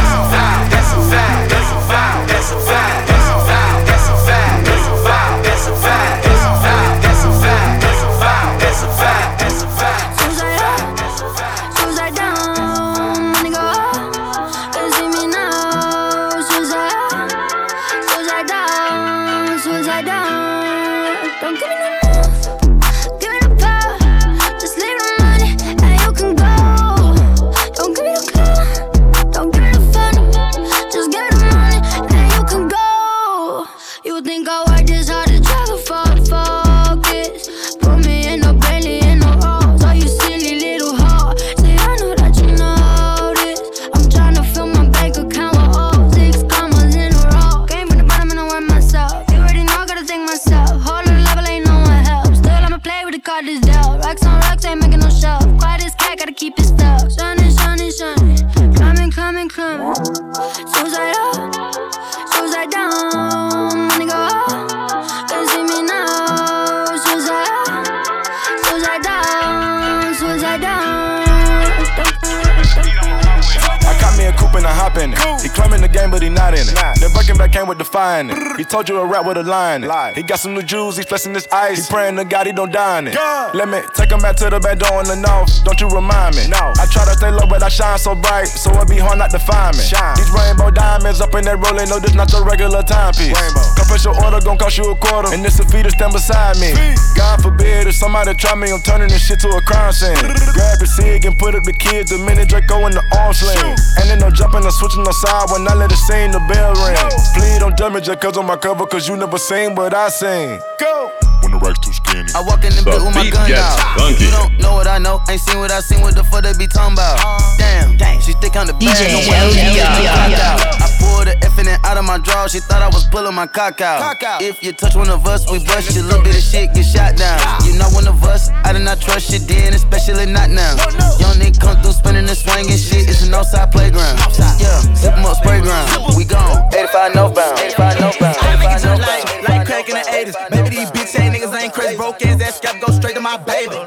Not 76.28 76.54
in 76.54 76.66
it. 76.69 76.94
Birkin 77.25 77.38
back 77.38 77.52
came 77.52 77.66
with 77.66 77.78
defying 77.78 78.28
it. 78.28 78.37
He 78.59 78.64
told 78.64 78.87
you 78.87 79.00
a 79.00 79.07
rap 79.07 79.25
with 79.25 79.38
a 79.38 79.43
line 79.43 79.83
in. 79.83 79.88
He 80.14 80.23
got 80.23 80.40
some 80.40 80.52
new 80.52 80.62
jewels, 80.62 80.99
he 80.99 81.04
flexing 81.04 81.33
his 81.33 81.49
ice. 81.49 81.88
He 81.88 81.93
praying 81.93 82.16
to 82.16 82.25
God 82.25 82.47
he 82.47 82.52
don't 82.52 82.71
die 82.71 82.99
in 82.99 83.09
it. 83.09 83.16
Let 83.57 83.64
me 83.64 83.81
take 83.97 84.12
him 84.12 84.21
back 84.21 84.37
to 84.45 84.50
the 84.50 84.61
back 84.61 84.76
door 84.76 85.00
in 85.00 85.09
the 85.09 85.16
north. 85.16 85.49
Don't 85.64 85.81
you 85.81 85.88
remind 85.88 86.37
me? 86.37 86.45
No. 86.52 86.76
I 86.76 86.85
try 86.93 87.09
to 87.09 87.16
stay 87.16 87.31
low, 87.31 87.47
but 87.49 87.62
I 87.62 87.71
shine 87.73 87.97
so 87.97 88.14
bright, 88.14 88.45
so 88.45 88.69
it 88.76 88.90
be 88.90 89.00
hard 89.00 89.16
not 89.16 89.31
to 89.31 89.38
find 89.38 89.73
me. 89.73 89.88
These 89.88 90.31
rainbow 90.37 90.69
diamonds 90.71 91.25
up 91.25 91.33
in 91.33 91.49
that 91.49 91.57
rolling, 91.64 91.88
no, 91.88 91.97
this 91.97 92.12
not 92.12 92.28
your 92.28 92.45
regular 92.45 92.83
timepiece. 92.83 93.33
Special 93.81 94.12
order 94.21 94.45
gon' 94.45 94.59
cost 94.59 94.76
you 94.76 94.85
a 94.93 94.97
quarter, 94.97 95.33
and 95.33 95.40
this 95.40 95.59
a 95.61 95.64
fee 95.64 95.83
to 95.83 95.90
stand 95.97 96.12
beside 96.12 96.61
me. 96.61 96.76
God 97.16 97.40
forbid 97.40 97.88
if 97.88 97.97
somebody 97.97 98.35
try 98.35 98.52
me, 98.54 98.69
I'm 98.69 98.85
turning 98.85 99.09
this 99.09 99.25
shit 99.25 99.40
to 99.40 99.49
a 99.49 99.62
crime 99.64 99.97
scene. 99.97 100.12
Grab 100.52 100.76
the 100.76 100.85
cig 100.87 101.25
and 101.25 101.38
put 101.38 101.54
up 101.54 101.64
the 101.64 101.73
kids, 101.73 102.11
the 102.12 102.19
minute 102.19 102.52
Draco 102.52 102.85
in 102.85 102.93
the 102.93 103.04
arm 103.16 103.33
sling. 103.33 103.57
And 103.97 104.12
then 104.12 104.21
no 104.21 104.28
jumping 104.28 104.69
or 104.69 104.75
switching 104.76 105.04
no 105.09 105.12
side 105.25 105.49
when 105.49 105.64
I 105.64 105.73
let 105.73 105.88
it 105.88 105.97
sing 106.04 106.28
the 106.31 106.45
bell 106.52 106.76
ring. 106.85 107.00
Please 107.35 107.59
don't 107.59 107.76
judge 107.76 107.92
me 107.92 108.16
cause 108.16 108.37
on 108.37 108.47
my 108.47 108.56
cover, 108.56 108.87
cause 108.87 109.09
you 109.09 109.16
never 109.16 109.38
seen 109.38 109.75
what 109.75 109.94
I 109.94 110.09
seen. 110.09 110.61
Go! 110.78 111.11
When 111.42 111.52
the 111.52 111.59
racks 111.59 111.78
too 111.80 111.92
skinny. 112.14 112.30
I 112.35 112.40
walk 112.47 112.62
in 112.64 112.71
the, 112.75 112.83
The 112.83 112.90
bit 112.90 113.02
with 113.02 113.14
my 113.14 113.30
gun 113.30 113.50
out. 113.52 113.99
funky. 113.99 114.25
You 114.25 114.30
don't 114.30 114.59
know 114.61 114.75
what 114.75 114.87
I 114.87 114.99
know, 114.99 115.21
ain't 115.28 115.40
seen 115.40 115.59
what 115.59 115.71
I 115.71 115.80
seen. 115.80 116.00
What 116.00 116.14
the 116.14 116.25
fuck 116.25 116.42
they 116.42 116.54
be 116.54 116.66
talking 116.66 116.94
about? 116.94 117.18
Damn, 117.59 118.21
she 118.21 118.33
thick 118.40 118.56
on 118.56 118.66
the 118.66 118.75
bag. 118.75 118.94
DJ 118.94 119.12
no 119.12 119.18
way 119.26 119.38
she 119.52 119.61
LBR. 119.61 119.75
get 119.75 119.90
me 119.99 120.06
cocked 120.06 120.40
out. 120.40 120.83
I 120.83 120.87
pulled 121.00 121.26
the 121.26 121.35
F 121.44 121.59
in 121.59 121.68
it 121.68 121.80
out 121.85 121.97
of 121.99 122.04
my 122.04 122.18
draw. 122.18 122.47
She 122.47 122.61
thought 122.61 122.83
I 122.83 122.88
was 122.88 123.04
pulling 123.09 123.35
my 123.35 123.47
cock 123.47 123.80
out. 123.80 124.16
If 124.40 124.62
you 124.62 124.73
touch 124.73 124.94
one 124.94 125.11
of 125.11 125.26
us, 125.26 125.50
we 125.50 125.59
bust 125.64 125.94
you. 125.97 126.02
Little 126.02 126.23
bit 126.23 126.37
of 126.37 126.42
shit 126.42 126.73
get 126.75 126.85
shot 126.87 127.16
down. 127.16 127.38
You 127.66 127.75
know 127.78 127.88
one 127.90 128.06
of 128.06 128.23
us, 128.25 128.50
I 128.64 128.73
did 128.73 128.83
not 128.83 129.00
trust 129.00 129.33
you 129.33 129.38
then, 129.40 129.75
especially 129.75 130.26
not 130.26 130.50
now. 130.50 130.76
Young 131.18 131.37
nigga 131.40 131.61
come 131.61 131.76
through 131.83 131.92
spinning 131.92 132.28
and 132.28 132.37
swinging 132.38 132.76
shit. 132.78 133.09
It's 133.09 133.23
an 133.26 133.35
outside 133.35 133.73
playground. 133.73 134.18
Yeah, 134.61 134.80
zip 134.94 135.16
'em 135.16 135.25
up, 135.26 135.37
spray 135.37 135.61
ground. 135.61 135.88
We 136.16 136.25
gone. 136.25 136.68
85 136.73 137.14
northbound. 137.14 137.59
85 137.59 138.00
northbound. 138.00 138.37
85 138.37 138.85
northbound. 138.85 139.00
Like, 139.00 139.49
like 139.49 139.66
crack 139.66 139.88
in 139.88 139.94
the 139.97 140.04
80s. 140.06 140.37
Maybe 140.50 140.68
these 140.76 140.90
bitch 140.90 141.14
ass 141.16 141.30
niggas 141.35 141.54
ain't 141.61 141.73
crazy. 141.73 141.97
Broke 142.05 142.27
ass 142.27 142.43
ass 142.43 142.57
scalp 142.59 142.81
go 142.81 142.93
straight 142.93 143.15
to 143.15 143.21
my 143.23 143.39
baby. 143.39 143.79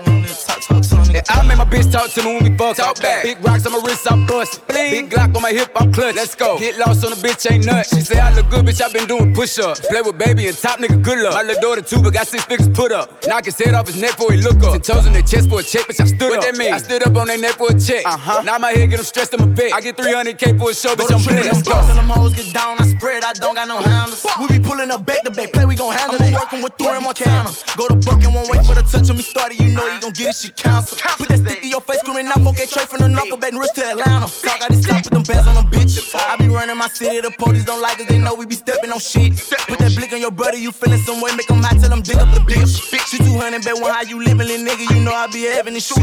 I 1.30 1.46
make 1.48 1.58
my 1.58 1.66
bitch 1.66 1.92
talk 1.92 2.10
to 2.12 2.24
me 2.24 2.36
when 2.36 2.44
we 2.52 2.58
fuck. 2.58 2.76
Talk 2.78 3.02
back. 3.02 3.24
Big 3.24 3.44
rocks 3.44 3.66
on 3.66 3.72
my 3.74 3.80
wrist, 3.80 4.10
I'm 4.12 4.26
bustin'. 4.26 4.64
Big 4.68 5.10
Glock 5.10 5.36
on 5.36 5.42
my 5.42 5.52
hip, 5.52 5.72
I'm 5.76 5.92
clutch. 5.92 6.16
Let's 6.16 6.36
go. 6.36 6.58
Get 6.60 6.78
lost 6.78 7.04
on 7.06 7.12
the 7.12 7.18
bitch, 7.18 7.50
ain't 7.50 7.66
nuts. 7.66 7.96
She 7.96 8.02
say 8.02 8.20
I 8.20 8.34
look 8.34 8.50
good, 8.50 8.66
bitch, 8.66 8.82
I 8.82 8.92
been 8.92 9.08
doing 9.08 9.34
push 9.34 9.58
ups. 9.60 9.80
Play 9.88 10.02
with 10.02 10.18
baby 10.18 10.48
and 10.48 10.58
top 10.58 10.80
nigga, 10.80 11.02
good 11.02 11.20
luck. 11.20 11.34
My 11.34 11.44
little 11.44 11.62
daughter 11.62 11.82
too, 11.82 12.02
but 12.02 12.14
got 12.14 12.28
six 12.28 12.44
figures 12.46 12.70
put 12.70 12.92
up. 12.92 13.12
Knock 13.28 13.46
his 13.46 13.58
head 13.58 13.74
off 13.74 13.88
his 13.88 14.00
neck 14.00 14.12
before 14.18 14.32
he 14.32 14.42
look 14.42 14.62
up. 14.64 14.74
Ten 14.74 14.82
toes 14.82 15.06
in 15.08 15.14
their 15.14 15.22
chest 15.22 15.50
for 15.50 15.60
a 15.60 15.64
check, 15.64 15.88
bitch, 15.88 16.00
I 16.02 16.06
stood 16.06 16.30
What 16.30 16.40
up. 16.40 16.44
that 16.46 16.58
mean? 16.58 16.74
I 16.74 16.78
stood 16.78 17.04
up 17.06 17.16
on 17.16 17.28
their 17.28 17.38
neck 17.40 17.54
for 17.56 17.72
a 17.72 17.80
check. 17.80 18.06
Uh-huh. 18.06 18.44
Now 18.44 18.58
my 18.58 18.72
head 18.72 18.90
get 18.90 18.98
them 18.98 19.06
stressed 19.06 19.34
in 19.34 19.40
my 19.42 19.48
bed. 19.48 19.72
I 19.74 19.82
get 19.82 19.98
300k 19.98 20.60
for 20.60 20.72
a 20.72 20.74
show, 20.74 20.96
bitch, 20.96 21.12
I'm 21.12 21.24
blessed. 21.24 21.46
Let's 21.46 21.64
go. 21.64 21.82
Them 21.94 22.10
hoes 22.10 22.34
get 22.36 22.54
down, 22.54 22.78
I 22.80 22.86
spread, 22.88 23.24
I 23.24 23.34
don't 23.34 23.56
got 23.56 23.68
no 23.68 23.80
handles. 23.80 24.26
We 24.40 24.48
be 24.48 24.60
pulling 24.60 24.92
up 24.92 25.06
back 25.06 25.24
to 25.24 25.32
back, 25.32 25.52
play, 25.54 25.66
we 25.66 25.76
gon' 25.76 25.94
handle 25.94 26.16
it. 26.22 26.28
I'm 26.28 26.34
working 26.34 26.62
with 26.62 26.74
Thor 26.78 26.94
and 26.96 27.04
Montana. 27.04 27.50
Go 27.76 27.88
to 27.88 27.96
Buck 27.96 28.24
and 28.24 28.34
won't 28.34 28.50
wait 28.50 28.66
for 28.66 28.76
the 28.76 28.82
touch 28.84 29.10
on 29.10 29.18
me 29.18 29.24
started, 29.24 29.60
you 29.60 29.70
know 29.74 29.86
you 29.88 30.00
gon' 30.02 30.12
get 30.12 30.30
it, 30.30 30.36
she 30.36 30.50
cancel. 30.50 30.97
Put 31.18 31.30
that 31.30 31.39
stick 31.39 31.63
in 31.63 31.70
your 31.70 31.82
face, 31.82 32.00
screaming 32.00 32.27
out, 32.27 32.42
okay, 32.48 32.66
straight 32.66 32.88
from 32.89 33.00
the 33.00 33.10
knuckle, 33.10 33.38
back 33.38 33.54
wrist 33.54 33.75
to 33.75 33.86
Atlanta. 33.86 34.27
Talk 34.27 34.62
out 34.62 34.70
this 34.70 34.84
stop 34.84 35.04
with 35.04 35.13
them 35.13 35.24
bands 35.24 35.48
on 35.48 35.56
them 35.56 35.68
bitches. 35.70 36.16
I 36.16 36.36
be 36.38 36.48
running 36.48 36.77
my 36.77 36.88
city, 36.88 37.22
the 37.22 37.32
police 37.38 37.66
don't 37.66 37.82
like 37.82 38.00
us, 38.00 38.08
they 38.08 38.18
know 38.18 38.34
we 38.36 38.46
be 38.46 38.56
stepping 38.56 38.92
on 38.92 39.00
shit. 39.00 39.38
Put 39.68 39.80
that 39.80 39.96
blick 39.96 40.13
on 40.13 40.22
your 40.22 40.32
brother, 40.32 40.58
you 40.58 40.72
feeling 40.72 41.00
some 41.00 41.22
way, 41.22 41.36
make 41.36 41.48
them 41.48 41.62
hot, 41.62 41.80
tell 41.80 41.89
them 41.89 42.01
dig 42.01 42.18
up 42.18 42.34
the 42.34 42.42
bitch. 42.42 42.82
She 43.10 43.18
200, 43.18 43.63
bet 43.63 43.80
one 43.82 43.94
how 43.94 44.01
you 44.01 44.18
living, 44.24 44.48
little 44.48 44.66
nigga, 44.66 44.89
you 44.96 45.04
know 45.04 45.13
I 45.13 45.27
be 45.27 45.44
having 45.46 45.74
this 45.74 45.88
shit. 45.88 45.98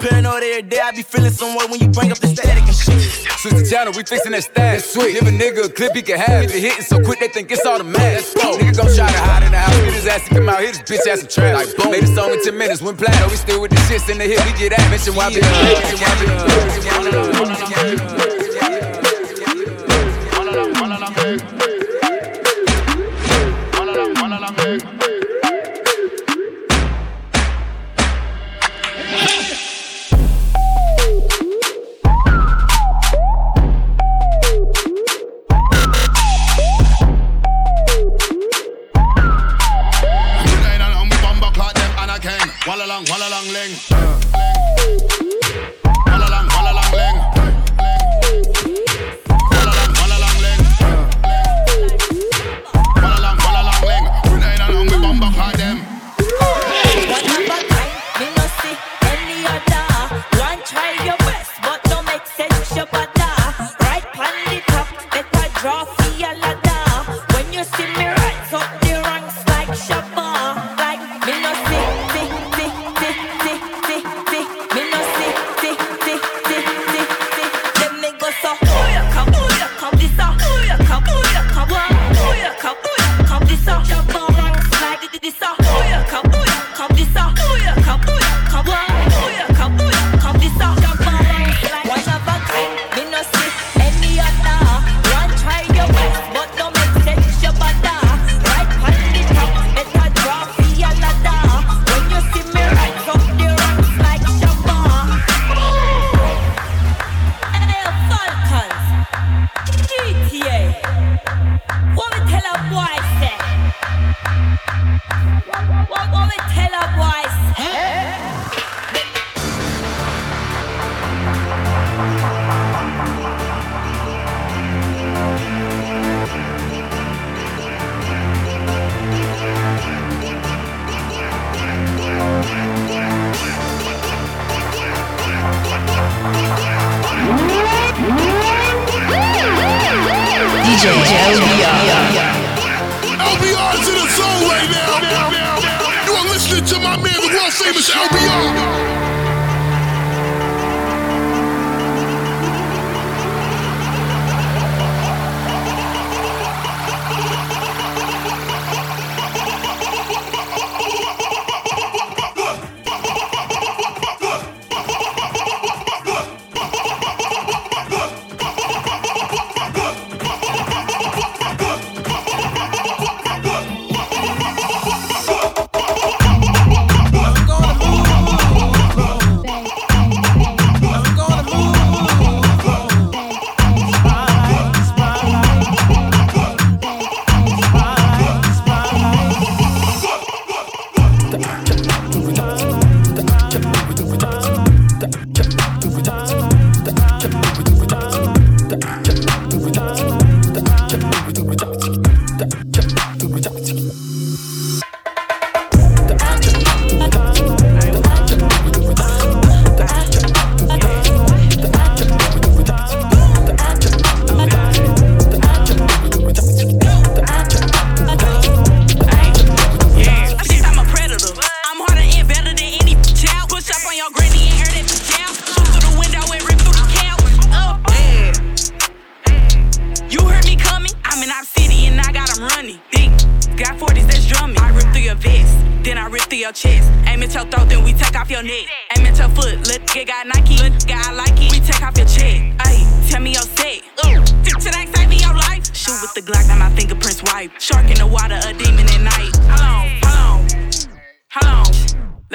Paranoid 0.00 0.42
every 0.42 0.62
day, 0.62 0.80
I 0.80 0.90
be 0.92 1.02
feeling 1.02 1.32
some 1.32 1.54
way 1.54 1.66
when 1.66 1.80
you 1.80 1.88
bring 1.88 2.10
up 2.10 2.18
the 2.18 2.28
static 2.28 2.64
and 2.64 2.74
shit. 2.74 3.28
Switch 3.38 3.54
the 3.54 3.62
channel, 3.70 3.92
we 3.94 4.02
fixing 4.02 4.32
that 4.32 4.42
stash. 4.42 4.82
Sweet. 4.82 5.14
Give 5.14 5.22
a 5.22 5.30
nigga 5.30 5.66
a 5.66 5.68
clip 5.70 5.94
he 5.94 6.02
can 6.02 6.18
have. 6.18 6.50
If 6.50 6.54
it 6.56 6.60
hitting 6.60 6.82
so 6.82 6.98
quick, 6.98 7.20
they 7.20 7.28
think 7.28 7.52
it's 7.52 7.64
automatic. 7.64 8.26
Let's 8.26 8.34
go. 8.34 8.58
Nigga 8.58 8.74
gon' 8.74 8.90
try 8.90 9.06
to 9.06 9.22
hide 9.22 9.46
in 9.46 9.52
the 9.52 9.58
house, 9.62 9.78
get 9.78 9.94
his 9.94 10.06
ass 10.10 10.26
to 10.26 10.34
come 10.34 10.48
out, 10.48 10.58
hit 10.58 10.74
his 10.74 10.82
bitch 10.82 11.06
ass 11.06 11.20
some 11.22 11.30
trash. 11.30 11.54
Like 11.54 11.70
boom. 11.78 11.92
Made 11.92 12.02
a 12.02 12.10
song 12.18 12.34
in 12.34 12.42
10 12.42 12.58
minutes, 12.58 12.82
went 12.82 12.98
platinum. 12.98 13.30
We 13.30 13.36
still 13.36 13.62
with 13.62 13.70
the 13.70 13.78
shits 13.86 14.10
in 14.10 14.18
the 14.18 14.26
yeah, 14.38 14.52
we 14.52 14.58
get 14.58 14.70
that. 14.76 14.90
Mission 14.90 15.14
YB, 15.14 15.34
mission 15.34 15.98
YB, 15.98 16.20
mission 16.66 16.88
Walla 42.68 42.84
long, 42.86 43.02
walla 43.08 43.30
long, 43.30 43.48
ling. 43.48 44.07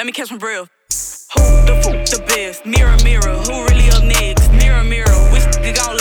Let 0.04 0.08
me 0.08 0.12
catch 0.12 0.32
my 0.32 0.38
breath. 0.38 0.68
Who 1.34 1.40
the 1.64 1.80
fuck 1.82 2.04
the 2.12 2.22
best? 2.28 2.66
Mirror, 2.66 2.98
mirror, 3.06 3.40
who 3.48 3.64
really 3.64 3.90
up 3.90 4.04
next? 4.04 4.52
Mirror, 4.52 4.84
mirror, 4.84 5.16
which 5.32 5.46
gon' 5.78 5.96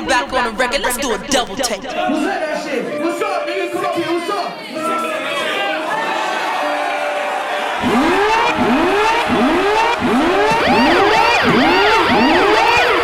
needle 0.00 0.08
back 0.08 0.32
on 0.32 0.52
the 0.52 0.58
record. 0.58 0.80
Let's 0.80 0.96
do 0.98 1.12
a 1.12 1.18
double 1.28 1.56
take. 1.56 1.82
What's 1.82 1.94
that 1.94 2.64
shit? 2.64 3.02
What's 3.02 3.22
up, 3.22 3.46
nigga? 3.46 3.72
Come 3.72 3.84
up 3.84 3.94
here. 3.94 4.12
What's 4.12 4.30
up? 4.30 4.52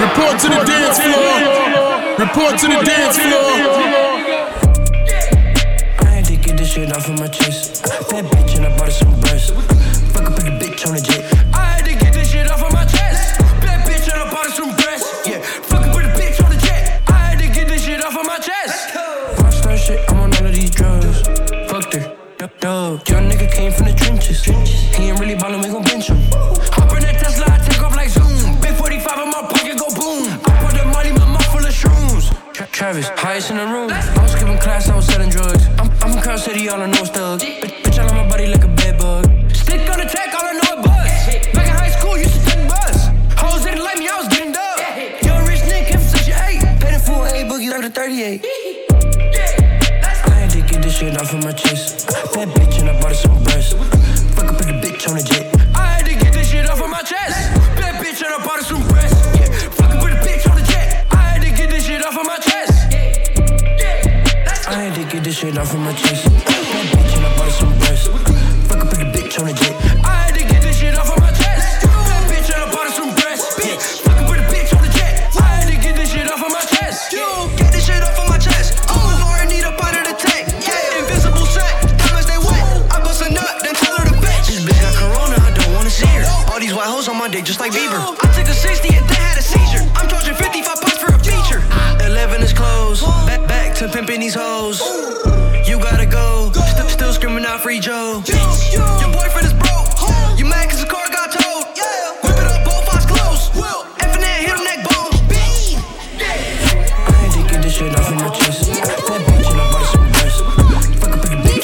Report 0.00 0.40
to 0.40 0.48
the 0.48 0.64
dance 0.66 0.98
floor. 0.98 1.35
Report 2.18 2.59
to 2.59 2.66
the 2.66 2.83
dance 2.85 3.18
floor. 3.18 3.52
I 5.98 6.11
had 6.11 6.24
to 6.26 6.37
get 6.37 6.57
this 6.57 6.72
shit 6.72 6.92
off 6.94 7.09
of 7.09 7.18
my 7.18 7.28
chest. 7.28 7.83
Bad 8.11 8.24
bitch 8.26 8.57
and 8.57 8.66
I 8.66 8.76
bought 8.76 8.87
her 8.87 8.92
some 8.92 9.21
Travis, 32.92 33.09
highest 33.20 33.50
in 33.50 33.57
the 33.57 33.64
room. 33.64 33.90
I 33.90 34.22
was 34.22 34.33
skipping 34.33 34.59
class, 34.59 34.90
I 34.90 34.96
was 34.96 35.07
selling 35.07 35.31
drugs. 35.31 35.66
I'm, 35.78 35.88
I'm 36.02 36.12
from 36.12 36.20
Crowd 36.20 36.40
City, 36.40 36.68
all 36.68 36.83
I 36.83 36.85
know 36.85 37.00
is 37.00 37.09
thugs. 37.09 37.42
Bitch, 37.42 37.83
bitch, 37.83 37.98
I 37.98 38.05
love 38.05 38.16
my 38.16 38.28
body 38.28 38.48
like 38.48 38.64
a 38.64 38.68
bed 38.68 38.98
bug. 38.98 39.24
Stick 39.50 39.88
on 39.88 39.96
the 39.96 40.05
track, 40.05 40.35
all 40.35 40.44
I 40.44 40.52
know 40.52 40.76
is 40.76 40.85
buzz. 40.85 41.55
Back 41.57 41.68
in 41.68 41.74
high 41.74 41.88
school, 41.88 42.18
used 42.18 42.35
to 42.35 42.44
take 42.44 42.68
bus. 42.68 43.09
Hoes 43.40 43.64
didn't 43.64 43.83
like 43.83 43.96
me, 43.96 44.09
I 44.09 44.18
was 44.18 44.28
getting 44.28 44.52
dub. 44.52 44.76
Young 45.24 45.46
rich 45.48 45.61
nigga, 45.61 45.88
came 45.88 46.00
from 46.00 46.09
section 46.12 46.35
8. 46.37 46.81
Paid 46.85 46.92
in 46.92 47.00
full 47.00 47.24
A, 47.24 47.48
boogie, 47.48 47.81
the 47.81 47.88
38. 47.88 48.44
I 50.05 50.35
had 50.37 50.50
to 50.50 50.61
get 50.61 50.83
this 50.83 50.98
shit 50.98 51.16
off 51.16 51.33
of 51.33 51.42
my 51.42 51.52
chest. 51.52 52.09
Bad 52.35 52.48
bitch 52.48 52.71
to 65.52 65.60
get 65.60 65.68
this 65.68 65.68
shit 65.68 65.68
off 65.68 65.74
of 65.74 65.80
my 65.80 65.92
chest. 65.92 66.24
Bad 66.24 66.86
bitch 66.96 67.16
and 67.16 67.26
I 67.26 67.36
bought 67.36 67.44
her 67.44 67.52
some 67.52 67.78
breasts. 67.78 68.08
Fuck 68.68 68.80
up 68.80 68.92
a 68.92 69.04
bitch 69.12 69.38
on 69.38 69.46
the 69.46 69.52
jet. 69.52 69.74
I 70.04 70.24
had 70.24 70.34
to 70.34 70.44
get 70.44 70.62
this 70.62 70.78
shit 70.78 70.96
off 70.96 71.10
of 71.12 71.20
my 71.20 71.30
chest. 71.30 71.84
Bad 71.84 72.24
bitch 72.30 72.48
and 72.52 72.62
I 72.62 72.72
bought 72.72 72.86
her 72.88 72.94
some 72.94 73.12
breasts. 73.12 73.60
Yeah. 73.60 73.76
Fuck 74.00 74.16
up 74.16 74.32
a 74.32 74.40
bitch 74.48 74.72
on 74.72 74.82
the 74.82 74.88
jet. 74.88 75.28
I 75.36 75.60
had 75.60 75.68
to 75.68 75.76
get 75.76 75.96
this 75.96 76.12
shit 76.12 76.26
off 76.32 76.40
of 76.40 76.52
my 76.52 76.64
chest. 76.72 77.12
Get 77.12 77.72
this 77.72 77.84
shit 77.84 78.02
off 78.02 78.16
of 78.18 78.28
my 78.28 78.38
chest. 78.38 78.80
Oh, 78.88 78.96
Lord, 79.20 79.48
need 79.52 79.64
out 79.64 79.76
of 79.76 80.04
the 80.08 80.16
tank. 80.16 80.48
Yeah, 80.64 81.00
invisible 81.04 81.44
sack. 81.44 81.84
Diamonds 82.00 82.26
they 82.26 82.40
wet. 82.40 82.64
I 82.88 83.04
bust 83.04 83.20
a 83.20 83.28
nut, 83.28 83.60
then 83.60 83.74
tell 83.76 83.96
her 83.96 84.08
to 84.08 84.16
bitch. 84.24 84.48
This 84.48 84.64
bitch 84.64 84.80
got 84.80 84.96
corona, 84.96 85.36
I 85.36 85.52
don't 85.52 85.72
wanna 85.76 85.92
see 85.92 86.08
her. 86.16 86.24
All 86.48 86.60
these 86.60 86.72
white 86.72 86.88
hoes 86.88 87.08
on 87.08 87.18
my 87.18 87.28
dick 87.28 87.44
just 87.44 87.60
like 87.60 87.72
Bieber. 87.72 88.00
I 88.00 88.26
took 88.32 88.48
a 88.48 88.56
60 88.56 88.88
and 88.88 89.04
then 89.04 89.20
had 89.20 89.36
a 89.36 89.44
seizure. 89.44 89.84
I'm 90.00 90.08
charging 90.08 90.34
55 90.34 90.80
bucks 90.80 90.96
for 90.96 91.12
a 91.12 91.20
feature. 91.20 91.60
11 92.08 92.40
is 92.40 92.52
closed. 92.52 93.04
Back, 93.28 93.44
back 93.48 93.74
to 93.76 93.88
pimping 93.88 94.20
these 94.20 94.34
hoes 94.34 94.80
free 97.62 97.79
Joe. 97.79 98.22
Yo, 98.27 98.35
yo. 98.72 98.83
Your 98.98 99.12
boyfriend 99.12 99.46
is 99.46 99.53
broke. 99.53 99.87
Huh? 99.94 100.35
You 100.37 100.44
mad 100.46 100.68
cause 100.68 100.81
the 100.81 100.87
car 100.87 101.07
got 101.11 101.31
towed. 101.31 101.70
Yeah. 101.79 102.11
Whip 102.27 102.35
it 102.35 102.46
up, 102.51 102.64
both 102.66 102.90
eyes 102.90 103.07
closed. 103.07 103.55
Hit 103.55 104.51
him 104.51 104.64
neck 104.66 104.83
bone. 104.83 105.14
Yeah. 106.18 106.42
I 107.07 107.14
had 107.22 107.31
to 107.31 107.42
get 107.46 107.62
this 107.62 107.77
shit 107.77 107.94
off 107.94 108.11
in 108.11 108.18
my 108.18 108.35
chest. 108.35 108.66
That 108.66 108.98
bitch. 108.98 109.07
Fuck 109.07 109.22
bitch 109.31 109.46
on 109.46 109.57
the 109.59 109.70
jet. 109.70 109.92
Me. 111.46 111.55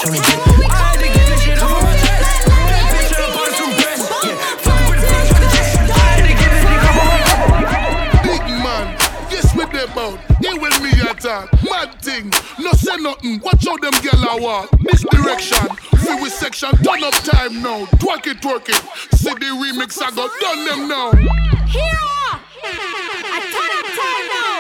Mad 11.69 12.01
thing. 12.01 12.31
No 12.61 12.71
say 12.73 12.97
nothing. 12.99 13.41
Watch 13.41 13.67
how 13.67 13.77
them 13.79 13.93
gyal 13.95 14.39
a 14.39 14.41
walk. 14.41 14.71
Misdirection 14.81 15.88
free 16.09 16.23
with 16.23 16.33
section. 16.33 16.71
Turn 16.79 17.05
up 17.05 17.15
time 17.15 17.63
now. 17.63 17.85
Twerk 18.01 18.27
it, 18.27 18.41
twerk 18.41 18.69
it. 18.69 18.83
See 19.17 19.35
the 19.35 19.53
remix 19.61 20.01
I 20.03 20.11
got 20.11 20.31
done 20.41 20.65
them 20.65 20.89
now. 20.89 21.13
Hero! 21.67 22.41
I 22.65 23.39
turn 23.53 23.71
up 23.79 23.87
time 23.99 24.27
now! 24.35 24.59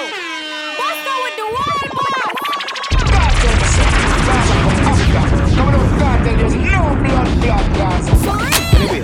Bust 0.78 1.08
out 1.08 1.20
with 1.24 1.36
the 1.40 1.46
wild 1.54 1.90
boss! 1.96 2.38
Anyway, 8.74 9.02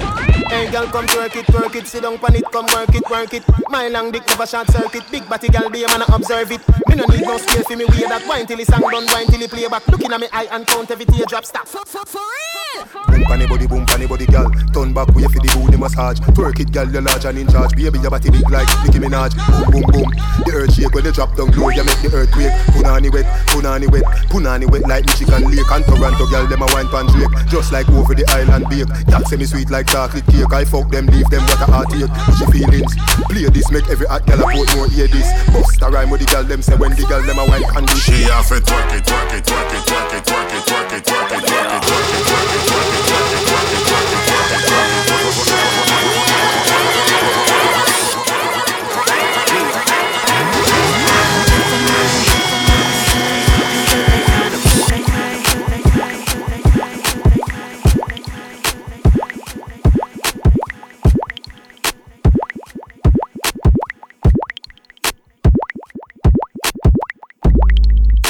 hey 0.48 0.64
girl, 0.70 0.86
come 0.86 1.06
twerk 1.06 1.36
it, 1.36 1.46
twerk 1.46 1.74
it, 1.74 1.86
sit 1.86 2.02
down 2.02 2.18
pan 2.18 2.36
it, 2.36 2.44
come 2.52 2.66
work 2.66 2.94
it, 2.94 3.10
work 3.10 3.34
it. 3.34 3.44
My 3.68 3.88
long 3.88 4.10
dick 4.12 4.26
never 4.28 4.46
short 4.46 4.68
circuit, 4.68 5.04
big 5.10 5.28
body 5.28 5.48
girl 5.48 5.70
be 5.70 5.84
a 5.84 5.88
man 5.88 6.02
observe 6.12 6.52
it. 6.52 6.83
Me 6.94 7.00
no 7.00 7.06
need 7.06 7.22
no 7.22 7.36
scale 7.38 7.64
for 7.64 7.76
me 7.76 7.84
wear 7.86 8.06
that 8.06 8.22
wine 8.28 8.46
till 8.46 8.56
the 8.56 8.64
song 8.64 8.78
done, 8.78 9.06
wine 9.10 9.26
till 9.26 9.40
the 9.42 9.48
play 9.48 9.66
back. 9.66 9.82
Looking 9.88 10.12
at 10.12 10.20
me 10.20 10.28
eye 10.30 10.46
and 10.52 10.64
count 10.64 10.88
every 10.92 11.04
teardrop 11.04 11.44
stop. 11.44 11.66
For, 11.66 11.82
for, 11.84 12.06
for 12.06 12.22
real! 12.22 12.86
Boom 13.10 13.24
panny 13.26 13.46
body, 13.46 13.66
boom 13.66 13.84
panny 13.86 14.06
body, 14.06 14.26
girl. 14.26 14.46
Turn 14.70 14.94
back 14.94 15.10
way 15.10 15.26
for 15.26 15.42
the 15.42 15.50
booty 15.58 15.76
massage. 15.76 16.20
Twerk 16.38 16.60
it, 16.60 16.70
girl, 16.70 16.86
you're 16.86 17.02
large 17.02 17.24
and 17.24 17.38
in 17.38 17.48
charge. 17.50 17.74
Baby, 17.74 17.98
your 17.98 18.14
body 18.14 18.30
big 18.30 18.46
like 18.46 18.70
Nicki 18.86 19.02
Minaj. 19.02 19.34
Boom, 19.34 19.82
boom, 19.82 19.90
boom. 19.90 20.10
The 20.46 20.54
earth 20.54 20.74
shake 20.74 20.94
when 20.94 21.02
they 21.02 21.10
drop 21.10 21.34
down 21.34 21.50
low, 21.58 21.74
you 21.74 21.82
make 21.82 21.98
the 21.98 22.14
earthquake. 22.14 22.54
Punani 22.70 23.10
wet, 23.10 23.26
punani 23.50 23.90
wet, 23.90 24.06
punani 24.30 24.70
wet 24.70 24.86
like 24.86 25.02
Michigan 25.06 25.50
Lake 25.50 25.66
and 25.66 25.82
Toronto, 25.90 26.30
girl. 26.30 26.46
Them 26.46 26.62
a 26.62 26.66
wine 26.78 26.86
pan 26.94 27.10
Drake, 27.10 27.34
just 27.50 27.74
like 27.74 27.90
over 27.90 28.14
the 28.14 28.22
island 28.30 28.70
bake. 28.70 28.86
That 29.10 29.26
semi 29.26 29.50
sweet 29.50 29.66
like 29.70 29.90
chocolate 29.90 30.26
cake. 30.30 30.52
I 30.54 30.62
fuck 30.62 30.94
them, 30.94 31.10
leave 31.10 31.26
them 31.26 31.42
what 31.42 31.58
a 31.58 31.66
heartache. 31.66 32.10
She 32.38 32.46
feelings. 32.54 32.94
Play 33.26 33.50
this, 33.50 33.66
make 33.74 33.90
every 33.90 34.06
hot 34.06 34.22
girl 34.30 34.46
a 34.46 34.46
put 34.46 34.70
more 34.78 34.86
hear 34.86 35.10
this. 35.10 35.26
Bust 35.50 35.82
a 35.82 35.90
rhyme 35.90 36.10
with 36.10 36.22
the 36.22 36.30
girl 36.30 36.44
them 36.44 36.62
say 36.62 36.76
when 36.84 36.96
the 36.96 37.06
girl 37.06 37.22
them 37.22 37.38
a 37.38 37.44
wine 37.46 37.64
can 37.72 37.84
do. 37.86 37.96
She 37.96 38.28
have 38.28 38.46
to 38.48 38.60
twerk 38.60 38.92
it, 38.92 39.04
twerk 39.04 39.32
it, 39.32 39.44
twerk 39.44 39.72
it, 39.72 39.84
twerk 39.88 40.12
it, 40.12 40.24
twerk 40.28 40.52
it, 40.52 40.64
twerk 40.68 40.92
it, 40.92 41.04
twerk 41.04 41.32
it, 41.32 41.48
twerk 41.48 41.72
it, 41.72 42.28
twerk 42.28 42.50
it, 42.52 42.68
twerk 42.68 42.84
it, 42.84 43.00
twerk 43.08 43.32
it, 43.34 43.44
twerk 43.44 43.72
it, 43.72 44.20
twerk 44.20 44.50
it, 44.52 44.68
twerk 45.08 45.48
it, 45.48 45.53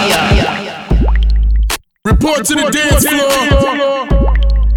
Report 2.04 2.44
to 2.44 2.54
the 2.56 2.68
dance 2.70 3.08
floor. 3.08 4.04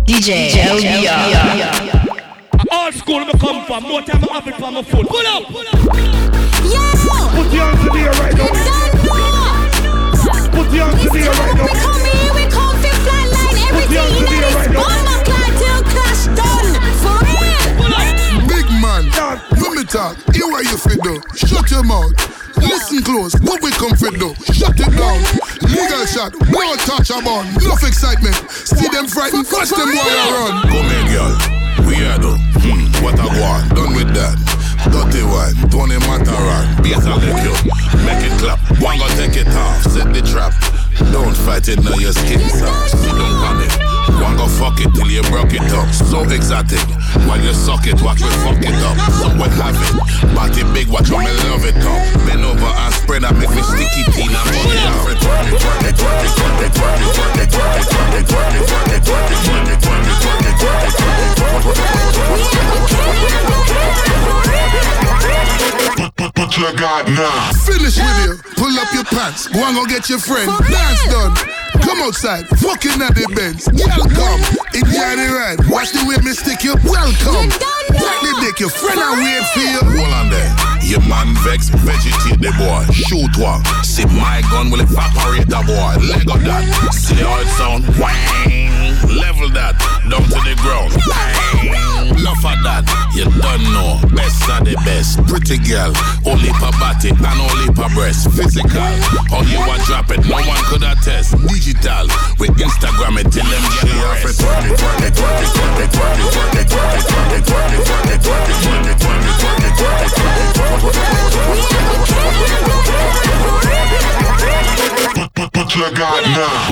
DJ 0.05 0.51
LBR. 0.51 1.67
Old 2.71 2.93
school 2.93 3.25
me 3.25 3.33
come 3.33 3.65
from, 3.65 3.83
more 3.83 4.03
time 4.03 4.23
I 4.23 4.35
have 4.35 4.47
it 4.47 4.55
for 4.55 4.71
my 4.71 4.83
foot. 4.83 5.05
Pull 5.05 5.27
up! 5.27 5.49
Yeah! 6.63 6.95
Put 7.35 7.51
your 7.51 7.65
hands 7.65 7.83
in 7.83 7.91
the 7.91 7.99
air 7.99 8.13
right 8.13 8.35
now. 8.37 8.47
Put 10.47 10.71
your 10.71 10.85
hands 10.85 11.03
in 11.03 11.11
the 11.11 11.19
air 11.19 11.33
right 11.33 11.55
now. 11.57 11.65
We 11.65 11.71
come 11.83 12.05
here, 12.07 12.31
we 12.35 12.45
come 12.49 12.75
fi 12.79 12.91
flatline 13.03 13.57
everything 13.67 14.15
in 14.15 14.25
this 14.31 14.67
bomber 14.73 15.12
talk, 19.93 20.17
hear 20.33 20.49
what 20.49 20.65
you 20.65 20.75
fit 20.75 20.97
do. 21.05 21.21
Shut 21.37 21.69
your 21.69 21.85
mouth. 21.85 22.17
Listen 22.57 23.05
close, 23.05 23.37
what 23.45 23.61
we 23.61 23.69
come 23.77 23.93
fit 23.93 24.17
do. 24.17 24.33
Shut 24.49 24.73
it 24.73 24.89
down. 24.89 25.21
Legal 25.69 26.05
shot, 26.09 26.33
blood 26.49 26.79
touch 26.89 27.13
a 27.13 27.21
bun. 27.21 27.45
Enough 27.61 27.85
excitement. 27.85 28.33
See 28.49 28.89
them 28.89 29.05
frightened, 29.05 29.45
catch 29.45 29.69
them 29.69 29.93
while 29.93 30.09
you 30.09 30.33
run. 30.33 30.53
Come 30.65 30.89
here, 30.89 31.05
girl. 31.13 31.33
We 31.85 31.95
are 32.09 32.17
done. 32.17 32.41
Hmm, 32.65 32.89
what 33.05 33.19
I 33.21 33.29
want. 33.37 33.69
Done 33.77 33.93
with 33.93 34.09
that. 34.17 34.33
Dirty 34.89 35.21
one. 35.29 35.53
Tony 35.69 36.01
Mataran. 36.09 36.65
Beat 36.81 36.97
a 36.97 37.13
lick 37.21 37.37
you. 37.45 37.53
Make 38.01 38.25
it 38.25 38.33
clap. 38.41 38.59
One 38.81 38.97
go 38.97 39.07
take 39.13 39.37
it 39.37 39.47
off. 39.47 39.83
Set 39.83 40.09
the 40.11 40.21
trap. 40.25 40.53
Don't 41.13 41.37
fight 41.45 41.69
it 41.69 41.83
now, 41.83 41.93
your 41.95 42.13
skin 42.13 42.41
soft. 42.49 42.93
Don't 42.93 43.37
panic. 43.45 43.92
One 44.21 44.35
go 44.35 44.47
fuck 44.47 44.79
it 44.79 44.93
till 44.95 45.09
you 45.09 45.21
broke 45.23 45.53
it 45.53 45.63
up. 45.71 45.87
So 45.93 46.23
exotic. 46.29 46.83
While 47.27 47.41
you 47.41 47.53
suck 47.53 47.87
it, 47.87 48.01
watch 48.01 48.21
me 48.21 48.29
fuck 48.43 48.59
it 48.59 48.75
up. 48.83 48.97
Someone 49.19 49.49
have 49.61 49.75
it. 49.75 50.35
Body 50.35 50.63
big, 50.73 50.87
watch 50.89 51.09
me 51.09 51.17
love 51.47 51.65
it 51.65 51.77
up. 51.77 52.27
Bend 52.27 52.43
over 52.43 52.65
and 52.65 52.93
spread 52.93 53.23
and 53.23 53.37
make 53.39 53.49
me 53.49 53.61
sticky 53.61 54.03
tea. 54.11 54.27
Now 54.27 54.43
fuck 54.43 54.65
it 54.65 55.63
it, 55.85 56.03
Put 66.35 66.57
your 66.57 66.73
God 66.73 67.07
now. 67.09 67.51
Finish 67.65 67.97
with 67.97 68.19
you. 68.25 68.33
Pull 68.57 68.73
up 68.79 68.91
your 68.93 69.05
pants. 69.05 69.47
Go 69.47 69.61
and 69.61 69.75
go 69.75 69.85
get 69.85 70.09
your 70.09 70.19
friend. 70.19 70.49
Dance 70.69 71.05
done. 71.07 71.35
Come 71.81 72.01
outside. 72.01 72.47
Fucking 72.57 73.01
at 73.01 73.13
the 73.13 73.29
Benz. 73.35 73.67
Girl 73.67 74.05
come. 74.09 74.41
It 74.73 74.85
the 74.85 75.27
ride. 75.29 75.59
Watch 75.69 75.91
the 75.93 76.05
way 76.09 76.17
me 76.25 76.33
stick 76.33 76.63
you. 76.63 76.75
Welcome. 76.85 77.49
Take 77.93 78.21
the 78.25 78.33
dick. 78.41 78.59
Your 78.59 78.69
friend 78.69 78.99
I 78.99 79.13
wait 79.21 79.45
for 79.53 79.61
you. 79.61 80.01
Hold 80.01 80.13
on 80.13 80.29
there. 80.29 80.73
Your 80.83 81.01
man 81.07 81.33
vex, 81.45 81.69
vegetate 81.69 82.41
the 82.41 82.51
boy. 82.57 82.91
Shoot 82.91 83.37
one. 83.37 83.63
See 83.83 84.05
my 84.05 84.41
gun 84.51 84.69
will 84.69 84.81
evaporate 84.81 85.47
the 85.47 85.61
boy. 85.65 86.01
Leg 86.05 86.29
of 86.29 86.43
that. 86.43 86.93
See 86.93 87.15
how 87.15 87.39
it 87.39 87.47
sound? 87.57 87.87
Wang. 87.99 88.62
Level 89.09 89.49
that. 89.51 89.75
Down 90.09 90.23
to 90.23 90.39
the 90.43 90.55
ground. 90.63 90.91
Bang. 91.07 92.13
Enough 92.15 92.43
of 92.45 92.59
that. 92.63 92.83
You 93.15 93.25
don't 93.27 93.63
know. 93.75 93.99
Best 94.15 94.49
of 94.49 94.65
the 94.65 94.75
best. 94.85 95.19
Pretty 95.27 95.57
girl. 95.59 95.93
Only 96.25 96.51
for 96.59 96.71
body 96.79 97.09
and 97.11 97.39
only 97.39 97.69
per 97.73 97.89
breast. 97.95 98.31
Physical. 98.31 98.89
All 99.31 99.43
you 99.45 99.59
a 99.59 99.75
drop 99.85 100.11
it? 100.11 100.23
No 100.27 100.39
one 100.43 100.63
could 100.71 100.83
attest. 100.83 101.35
Digital. 101.47 102.07
We 102.39 102.47
Instagram 102.59 103.19
it 103.19 103.31
till 103.31 103.47
them 103.47 103.63
get. 103.81 103.91
Twerk 104.23 105.03
it, 105.03 105.13
twerk 105.13 105.39
it. 105.41 106.03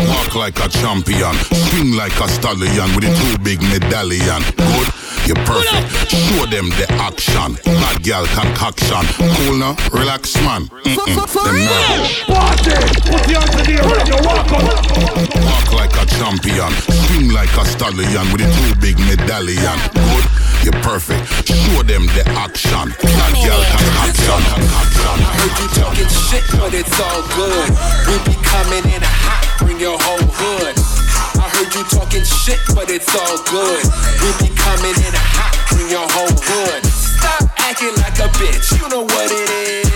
Walk 0.07 0.35
like 0.35 0.59
a 0.59 0.69
champion, 0.69 1.33
swing 1.69 1.95
like 1.95 2.17
a 2.19 2.27
stallion 2.27 2.95
with 2.95 3.05
a 3.05 3.11
two 3.19 3.37
big 3.43 3.61
medallion. 3.61 4.41
Good, 4.55 4.87
you're 5.25 5.41
perfect. 5.45 6.11
Show 6.11 6.45
them 6.45 6.69
the 6.77 6.85
action. 7.01 7.55
Bad 7.65 8.03
girl 8.03 8.25
concoction. 8.27 9.03
Cool 9.17 9.57
now, 9.57 9.75
relax 9.91 10.35
man. 10.41 10.67
Mm-mm, 10.85 11.17
them 11.33 11.57
nervous. 11.65 12.23
Party! 12.25 12.77
Put 13.09 13.27
your 13.27 13.41
hands 13.41 13.55
in 13.59 13.65
the 13.67 13.75
air 13.81 14.01
you 14.05 14.19
walk 14.21 14.51
up. 14.53 14.65
Walk 15.49 15.69
like 15.73 15.95
a 15.97 16.05
champion, 16.05 16.71
swing 17.07 17.33
like 17.33 17.53
a 17.57 17.65
stallion 17.65 18.25
with 18.31 18.41
a 18.41 18.49
two 18.53 18.71
big 18.79 18.97
medallion. 18.99 19.77
Good, 19.93 20.25
you're 20.63 20.81
perfect. 20.81 21.25
Show 21.47 21.83
them 21.83 22.05
the 22.13 22.23
action. 22.37 22.93
Bad 23.01 23.33
girl 23.41 23.61
concoction. 23.61 24.39
concoction. 24.51 25.17
Heard 25.37 25.55
you 25.57 25.67
talking 25.73 26.09
shit, 26.09 26.45
but 26.57 26.73
it's 26.73 26.97
all 27.01 27.21
good. 27.33 27.69
We 28.07 28.15
be 28.29 28.35
coming 28.45 28.85
in 28.93 29.01
hot, 29.01 29.43
bring 29.59 29.79
your 29.79 29.97
whole 29.97 30.21
hood. 30.21 30.75
I 31.41 31.49
heard 31.49 31.71
you 31.73 31.83
talking 31.89 32.23
shit, 32.23 32.61
but 32.75 32.89
it's 32.89 33.09
all 33.15 33.37
good. 33.49 33.81
We 34.21 34.29
be 34.37 34.49
coming 34.53 34.97
in 34.97 35.13
hot, 35.33 35.53
bring 35.73 35.89
your 35.89 36.05
whole 36.05 36.35
hood. 36.35 36.81
Stop 36.85 37.49
acting 37.57 37.95
like 38.01 38.17
a 38.21 38.29
bitch, 38.37 38.77
you 38.77 38.85
know 38.89 39.03
what 39.03 39.27
it 39.29 39.49
is. 39.49 39.89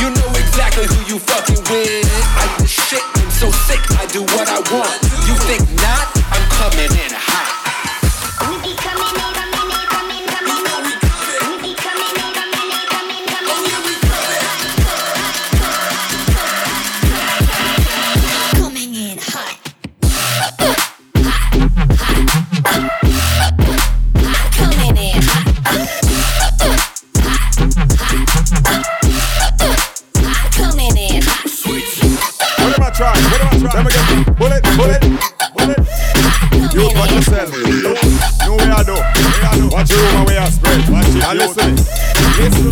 You 0.00 0.12
know 0.12 0.30
exactly 0.36 0.84
who 0.88 1.00
you 1.08 1.18
fucking 1.18 1.62
with. 1.72 2.04
I 2.36 2.44
the 2.58 2.66
shit, 2.68 3.04
I'm 3.16 3.30
so 3.30 3.50
sick, 3.68 3.80
I 3.96 4.06
do 4.12 4.22
what 4.36 4.48
I 4.48 4.60
want. 4.72 5.00
You 5.24 5.36
think 5.48 5.64
not? 5.80 6.08
I'm 6.32 6.44
coming 6.52 6.92
in 6.92 7.12
hot. 7.12 7.59
Trying? 33.10 33.24
What 33.30 33.40
am 33.40 33.46
I 33.46 33.58
trying? 33.58 33.74
Let 33.74 33.84
me 33.84 33.90
get 33.90 34.38
bullet, 34.38 34.62
bullet, 34.76 35.02
bullet. 35.56 35.78
You 36.72 36.82
watch 36.94 37.12
yourself. 37.12 37.50
No 38.46 38.56
way 38.56 38.70
I 38.70 38.82
do. 38.84 38.94
Do. 38.94 39.68
Watch 39.74 39.90
your 39.90 40.00
room 40.00 40.24
way 40.26 40.38
I 40.38 40.48
spread. 40.50 40.88
Watch 40.88 41.06
it. 41.08 41.36
Listen. 41.36 42.19
Listen. 42.38 42.70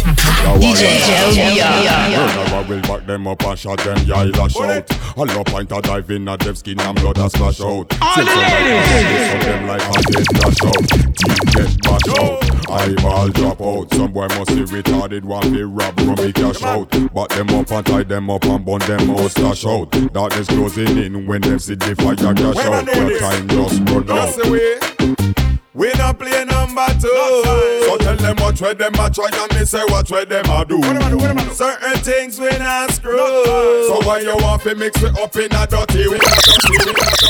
DJ 0.58 0.98
Joe 1.34 2.56
I 2.56 2.64
will 2.68 2.80
back 2.82 3.06
them 3.06 3.26
up 3.26 3.42
and 3.44 3.58
shot 3.58 3.78
them, 3.80 3.98
yeah, 4.06 4.22
lash 4.22 4.56
out. 4.56 5.16
A 5.16 5.24
low 5.24 5.44
point 5.44 5.70
a 5.72 5.80
dive 5.80 6.10
in 6.10 6.28
at 6.28 6.40
them 6.40 6.54
skin 6.54 6.80
and 6.80 7.00
blood 7.00 7.18
a 7.18 7.28
splash 7.28 7.60
out. 7.60 7.86
All 8.00 8.16
ladies! 8.16 9.44
them 9.44 9.66
like 9.66 9.82
a 9.82 10.02
dead 10.10 10.26
dash 10.32 10.62
out. 10.64 10.88
Teeth 10.88 11.54
get 11.54 11.82
bash 11.82 12.08
out. 12.18 12.58
Eyeball 12.70 13.28
drop 13.28 13.60
out. 13.60 13.94
Some 13.94 14.12
boy 14.12 14.28
must 14.28 14.48
be 14.48 14.64
retarded, 14.64 15.24
one 15.24 15.52
be 15.52 15.62
rob 15.62 15.94
from 15.96 16.14
me 16.14 16.32
cash 16.32 16.62
out. 16.62 16.90
Back 16.90 17.28
them 17.28 17.48
up 17.50 17.70
and 17.70 17.86
tie 17.86 18.02
them 18.02 18.30
up 18.30 18.44
and 18.44 18.64
burn 18.64 18.80
them 18.80 19.10
out, 19.10 19.30
stash 19.30 19.66
out. 19.66 19.90
Darkness 20.12 20.48
closing 20.48 20.98
in 20.98 21.26
when 21.26 21.40
them 21.40 21.58
see 21.58 21.74
the 21.74 21.94
fire 21.96 22.16
cash 22.16 22.56
out. 22.56 22.86
know 22.86 22.92
Your 22.92 23.08
this. 23.08 23.20
time 23.20 23.48
just 23.48 23.80
run 23.90 24.10
out. 24.10 25.17
That's 25.78 25.84
the 25.84 25.84
way. 25.84 25.88
We 25.88 25.92
not 25.98 26.18
play 26.18 26.44
number 26.44 26.86
two. 27.00 27.08
So 27.86 27.96
tell 27.98 28.16
them 28.16 28.36
what 28.36 28.60
way 28.60 28.74
them 28.74 28.94
a 28.94 29.10
try 29.10 29.28
and 29.32 29.58
me 29.58 29.64
say 29.64 29.84
what 29.88 30.10
way 30.10 30.24
them 30.24 30.44
a 30.50 30.64
do. 30.64 30.82
Certain 31.52 31.98
things 32.02 32.38
we 32.38 32.50
not 32.58 32.90
screw. 32.90 33.16
So 33.16 34.00
why 34.06 34.20
you 34.20 34.36
want 34.36 34.62
to 34.62 34.74
mix 34.74 35.02
it 35.02 35.18
up 35.18 35.34
in 35.36 35.52
a 35.54 35.66
dirty 35.66 36.08
way? 36.08 36.18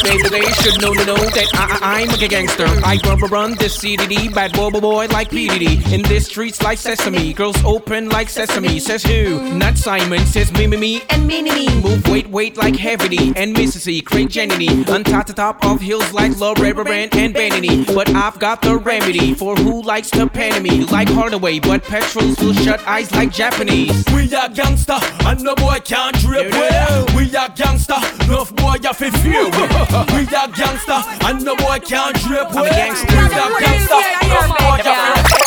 They, 0.04 0.16
they 0.28 0.46
should 0.52 0.80
know 0.80 0.94
to 0.94 1.04
know 1.04 1.16
that 1.16 1.50
I, 1.54 1.78
I, 1.82 2.02
I'm 2.02 2.10
a 2.10 2.28
gangster. 2.28 2.66
I 2.66 2.98
run, 3.04 3.20
run 3.30 3.54
this 3.58 3.78
CDD, 3.78 4.34
bad 4.34 4.52
boy, 4.52 4.70
boy, 4.70 4.80
boy 4.80 5.06
like 5.06 5.30
PDD. 5.30 5.92
In 5.92 6.02
this 6.02 6.26
streets 6.26 6.62
like 6.62 6.78
sesame, 6.78 7.32
girls 7.32 7.62
open 7.64 8.08
like 8.08 8.28
sesame. 8.28 8.78
Says 8.80 9.02
who? 9.02 9.54
Not 9.54 9.76
Simon. 9.76 10.20
Says 10.26 10.52
me, 10.52 10.66
me, 10.66 10.76
me, 10.76 11.02
and 11.10 11.26
me, 11.26 11.42
me, 11.42 11.52
me. 11.54 11.80
Move 11.80 12.06
weight, 12.08 12.28
weight 12.28 12.56
like 12.56 12.76
Heavy 12.76 13.32
and 13.36 13.52
Mississippi, 13.52 14.00
Craig 14.00 14.30
Jenny. 14.30 14.68
On 14.86 15.04
top 15.04 15.26
top 15.26 15.64
of 15.64 15.80
hills 15.80 16.12
like 16.12 16.36
Loretta 16.38 16.84
Brand 16.84 17.14
and 17.14 17.34
Vanity. 17.34 17.84
But 17.84 18.08
I've 18.10 18.37
got 18.38 18.62
the 18.62 18.76
remedy 18.76 19.34
for 19.34 19.56
who 19.56 19.82
likes 19.82 20.10
to 20.10 20.28
pan 20.28 20.62
me 20.62 20.84
like 20.84 21.08
Hardaway. 21.08 21.58
But 21.58 21.82
petrols 21.82 22.38
will 22.38 22.52
shut 22.52 22.80
eyes 22.86 23.10
like 23.12 23.32
Japanese. 23.32 24.04
We 24.14 24.32
are 24.34 24.48
gangster, 24.48 24.98
and 25.26 25.42
no 25.42 25.54
boy 25.54 25.78
can't 25.84 26.16
drip 26.18 26.52
with. 26.52 27.14
We 27.14 27.34
are 27.36 27.48
gangster, 27.48 27.98
enough 28.24 28.54
boy 28.54 28.76
you 28.82 28.92
fi 28.92 29.10
fear. 29.10 29.44
We 29.44 30.24
are 30.34 30.48
gangster, 30.48 31.02
and 31.26 31.44
no 31.44 31.56
boy 31.56 31.78
can't 31.80 32.16
drip 32.22 32.48
with. 32.54 32.62
We 32.62 32.70
are 32.70 33.60
gangster, 33.60 34.00
enough 34.22 34.58
boy 34.58 34.76
you 34.76 34.94
fi 34.94 35.38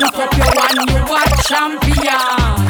Look 0.00 0.16
up 0.16 0.36
your 0.36 0.52
one, 0.54 0.88
you 0.88 1.00
are 1.14 1.30
champion. 1.48 2.64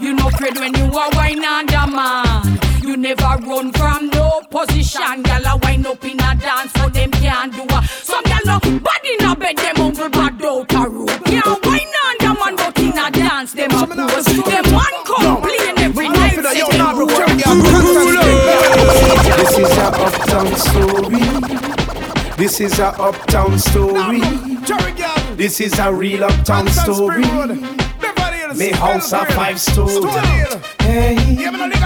You 0.00 0.14
know 0.14 0.30
cred 0.30 0.58
when 0.58 0.74
you 0.74 0.98
are 0.98 1.10
wine 1.12 1.44
under 1.44 1.86
man. 1.86 2.69
You 2.82 2.96
never 2.96 3.22
run 3.22 3.72
from 3.72 4.08
no 4.08 4.40
position. 4.50 5.22
Gyal 5.22 5.52
a 5.52 5.56
wine 5.58 5.86
up 5.86 6.04
in 6.04 6.18
a 6.18 6.34
dance, 6.34 6.72
so 6.72 6.88
them 6.88 7.10
can't 7.10 7.52
do 7.52 7.62
a. 7.62 7.84
Some 7.84 8.24
gyal 8.24 8.44
no 8.46 8.58
body 8.80 9.16
in 9.18 9.24
a 9.26 9.36
bed, 9.36 9.56
them 9.58 9.76
humble 9.76 10.08
bad 10.08 10.42
out 10.42 10.72
a 10.72 10.88
room. 10.88 11.06
Can't 11.06 11.66
wine 11.66 11.94
under 12.08 12.40
man, 12.40 12.56
but 12.56 12.78
in 12.78 12.98
a 12.98 13.10
dance, 13.10 13.52
them 13.52 13.70
a 13.72 13.86
pose. 13.86 14.24
Them 14.24 14.64
man 14.72 15.04
complain 15.04 15.78
every 15.78 16.08
night, 16.08 16.40
say 16.42 16.62
them 16.70 16.96
This 19.36 19.58
is 19.58 19.78
a 19.78 19.88
uptown 20.00 20.56
story. 20.56 21.80
This 22.36 22.60
is 22.60 22.78
a 22.78 22.88
uptown 22.98 23.58
story. 23.58 24.20
This 25.36 25.60
is 25.60 25.78
a 25.78 25.92
real 25.92 26.24
uptown 26.24 26.68
story. 26.68 27.24
Me 28.56 28.70
house 28.70 29.12
a 29.12 29.26
five 29.26 29.60
story. 29.60 30.10
Hey. 30.80 31.79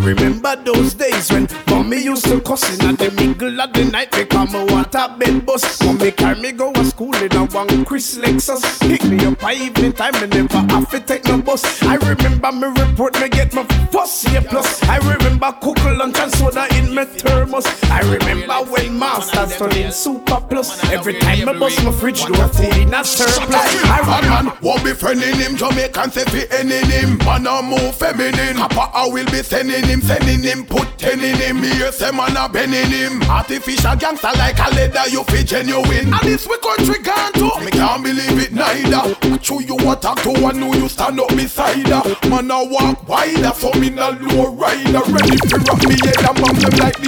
Remember 0.00 0.56
those 0.56 0.94
days 0.94 1.30
when 1.30 1.46
mommy 1.68 2.02
used 2.02 2.24
to 2.24 2.40
cussing 2.40 2.88
at 2.88 2.98
the 2.98 3.10
middle 3.10 3.60
of 3.60 3.70
the 3.74 3.84
night 3.84 4.10
because 4.10 4.54
want 4.72 4.94
a 4.94 5.14
bed 5.18 5.44
bus. 5.44 5.82
Mommy 5.84 6.10
carry 6.10 6.40
me 6.40 6.52
go 6.52 6.72
to 6.72 6.84
school 6.86 7.14
in 7.16 7.30
a 7.36 7.44
one 7.44 7.84
Chris 7.84 8.16
Lexus. 8.16 8.80
Pick 8.80 9.04
me 9.04 9.22
up 9.26 9.38
by 9.38 9.52
evening 9.52 9.92
time, 9.92 10.14
me 10.14 10.26
never 10.26 10.58
have 10.72 10.90
to 10.90 11.00
take 11.00 11.26
no 11.26 11.42
bus. 11.42 11.82
I 11.82 11.96
remember 11.96 12.50
me 12.50 12.68
report 12.80 13.20
me 13.20 13.28
get 13.28 13.52
my 13.52 13.64
first 13.92 14.26
year 14.30 14.40
plus. 14.40 14.82
I 14.84 14.96
remember 14.98 15.52
cook 15.60 15.76
lunch 15.84 16.18
and 16.18 16.32
soda 16.32 16.66
me 17.00 17.06
thermos. 17.18 17.66
I 17.90 18.00
remember 18.00 18.70
when 18.70 18.98
masters 18.98 19.56
turned 19.56 19.76
in 19.76 19.92
super 19.92 20.40
plus. 20.40 20.82
Every 20.92 21.14
time 21.14 21.48
I 21.48 21.58
bust 21.58 21.82
my 21.84 21.92
fridge 21.92 22.24
door, 22.24 22.48
thing 22.48 22.88
in 22.88 22.94
a 22.94 23.04
surplus. 23.04 23.50
I 23.84 24.42
man, 24.42 24.52
won't 24.62 24.84
be 24.84 24.90
friending 24.90 25.34
him. 25.34 25.56
Jamaican 25.56 26.10
say 26.10 26.24
fi 26.24 26.46
ending 26.56 26.86
him. 26.90 27.18
Man 27.18 27.46
a 27.46 27.62
move 27.62 27.94
feminine. 27.94 28.56
Papa 28.56 28.90
I 28.94 29.08
will 29.08 29.26
be 29.26 29.42
sending 29.42 29.84
him, 29.84 30.00
sending 30.00 30.42
him, 30.42 30.64
put 30.66 30.98
ten 30.98 31.20
in 31.20 31.36
him. 31.36 31.60
Me 31.60 31.70
a 31.82 31.92
say 31.92 32.10
man 32.10 32.36
a 32.36 32.48
bending 32.48 32.90
him. 32.90 33.22
Artificial 33.24 33.96
gangster 33.96 34.32
like 34.36 34.58
a 34.58 34.70
leather, 34.74 35.08
you 35.08 35.24
fi 35.24 35.42
genuine. 35.42 36.12
And 36.12 36.22
this 36.22 36.46
we 36.46 36.58
country 36.58 37.02
gone 37.02 37.32
to. 37.34 37.64
Me 37.64 37.70
can't 37.70 38.02
believe 38.02 38.38
it 38.38 38.52
neither. 38.52 39.14
True 39.38 39.62
you 39.62 39.76
attack 39.90 40.22
to 40.22 40.32
one 40.40 40.56
who 40.56 40.76
you 40.76 40.88
stand 40.88 41.20
up 41.20 41.28
beside 41.28 41.86
her. 41.88 42.28
Man 42.28 42.50
a 42.50 42.64
walk 42.64 43.08
wider, 43.08 43.52
so 43.54 43.72
me 43.80 43.90
no 43.90 44.10
low 44.20 44.52
rider. 44.54 45.00
Ready 45.10 45.36
to 45.48 45.56
rock 45.66 45.82
me 45.88 45.96
head 46.04 46.28
and 46.28 46.40
bump 46.40 46.58
them 46.58 46.78
like. 46.78 46.89
Hey, 46.90 47.06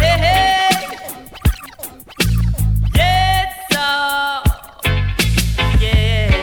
hey, 0.00 0.18
hey. 0.24 0.74
Yes. 2.96 3.54
Yeah. 5.80 6.34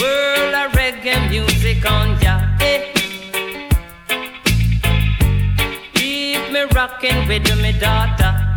World 0.00 0.54
of 0.54 0.72
reggae 0.78 1.28
music 1.28 1.84
on 1.90 2.20
ya. 2.22 2.34
Keep 5.94 6.52
me 6.52 6.62
rocking 6.72 7.26
with 7.26 7.50
me 7.60 7.72
daughter. 7.80 8.49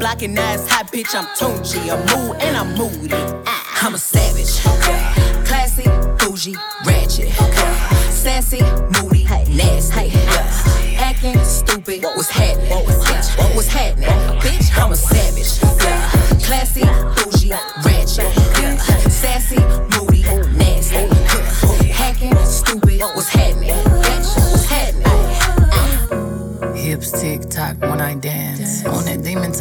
Block 0.00 0.22
and 0.22 0.36
it's 0.38 0.66
hot, 0.68 0.90
bitch. 0.90 1.14
I'm 1.14 1.26
Tunchi. 1.36 1.78
I'm 1.92 2.00
mood 2.08 2.36
and 2.40 2.56
I'm 2.56 2.74
moody. 2.76 3.14
Ah, 3.46 3.86
I'm 3.86 3.94
a 3.94 3.98
savage. 3.98 4.58
Classy, 5.46 5.84
bougie, 6.18 6.56
ratchet. 6.86 7.28
Sassy, 8.10 8.62
moody, 8.96 9.24
nasty. 9.24 10.08
Yeah. 10.08 10.98
Acting 10.98 11.38
stupid, 11.44 12.02
what's 12.02 12.30
happening? 12.30 12.70
Bitch, 12.70 13.54
what's 13.54 13.68
happening? 13.68 14.08
Bitch, 14.40 14.70
I'm 14.76 14.92
a 14.92 14.96
savage. 14.96 15.60
Yeah. 15.84 16.10
Classy, 16.46 16.84
bougie, 17.16 17.52
ratchet. 17.84 18.32
Yeah. 18.58 18.76
Sassy, 19.08 19.60
moody, 19.92 20.22
nasty. 20.56 20.96
Yeah. 20.96 21.92
Hacking, 21.92 22.36
stupid, 22.46 23.00
what's 23.00 23.28
happening? 23.28 23.74
Bitch, 24.04 24.28
what's 24.50 24.64
happening? 24.64 25.10
Hips 26.74 27.10
tick 27.20 27.48
tock 27.50 27.76
when 27.80 28.00
I 28.00 28.14
dance. 28.14 28.82
Demon 28.82 29.06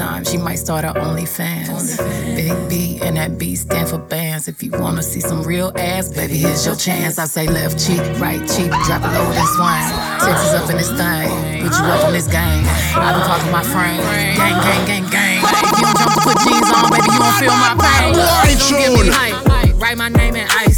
time, 0.09 0.23
she 0.25 0.37
might 0.37 0.59
start 0.59 0.83
her 0.85 0.93
OnlyFans. 0.93 1.97
Big 2.35 2.53
B 2.69 2.99
and 3.01 3.17
that 3.17 3.37
B 3.37 3.55
stand 3.55 3.89
for 3.89 3.97
bands. 3.97 4.47
If 4.47 4.63
you 4.63 4.71
wanna 4.71 5.03
see 5.03 5.21
some 5.21 5.41
real 5.43 5.71
ass, 5.75 6.09
baby, 6.09 6.37
here's 6.37 6.65
your 6.65 6.75
chance. 6.75 7.17
I 7.19 7.25
say 7.25 7.47
left 7.47 7.75
cheek, 7.85 8.01
right 8.19 8.41
cheek, 8.53 8.71
drop 8.87 9.01
it 9.05 9.11
low 9.15 9.27
and 9.39 9.49
swing. 9.55 9.87
Texas 10.25 10.53
up 10.59 10.69
in 10.69 10.77
this 10.77 10.91
thing, 11.01 11.29
put 11.63 11.73
you 11.77 11.85
up 11.95 12.07
in 12.07 12.13
this 12.13 12.27
game. 12.27 12.63
I 13.05 13.09
don't 13.13 13.25
talk 13.29 13.41
my 13.51 13.63
friend. 13.63 13.99
Gang, 14.37 14.57
gang, 14.65 14.83
gang, 14.89 15.05
gang. 15.15 15.39
If 15.43 15.77
you 15.77 15.85
don't 15.85 15.97
jump 16.01 16.13
put 16.25 16.37
jeans 16.45 16.69
on, 16.75 16.89
baby, 16.89 17.09
you 17.13 17.21
won't 17.21 17.37
feel 17.41 17.57
my 17.65 17.73
pain. 17.77 18.13
Right 18.15 18.57
Don't 18.59 18.79
give 18.81 18.93
me 18.93 19.01
tune. 19.03 19.13
hype. 19.13 19.81
write 19.81 19.97
my 19.97 20.09
name 20.09 20.35
in 20.35 20.47
ice. 20.65 20.68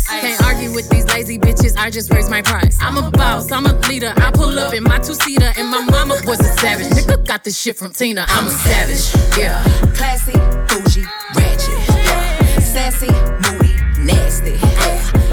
Lazy 1.14 1.38
bitches, 1.38 1.78
I 1.78 1.89
just 1.89 2.12
raise 2.12 2.30
my 2.30 2.41
price. 2.41 2.78
I'm 2.82 2.97
a 2.97 3.09
boss, 3.12 3.51
I'm 3.51 3.66
a 3.66 3.74
leader. 3.88 4.14
I 4.18 4.32
pull 4.32 4.57
up 4.59 4.74
in 4.74 4.84
my 4.84 4.99
two 4.99 5.14
seater, 5.14 5.51
and 5.57 5.70
my 5.70 5.84
mama 5.86 6.16
was 6.26 6.39
a 6.39 6.51
savage. 6.59 6.88
Nigga 6.88 7.26
got 7.26 7.43
this 7.43 7.59
shit 7.59 7.78
from 7.78 7.91
Tina, 7.93 8.26
I'm 8.28 8.47
a 8.47 8.51
savage. 8.51 9.38
Yeah. 9.38 9.64
Classy, 9.95 10.34
bougie, 10.68 11.05
ratchet. 11.36 11.88
Yeah. 11.88 12.59
Sassy, 12.59 13.12
moody, 13.43 13.74
nasty. 14.03 14.51
Yeah. 14.51 15.30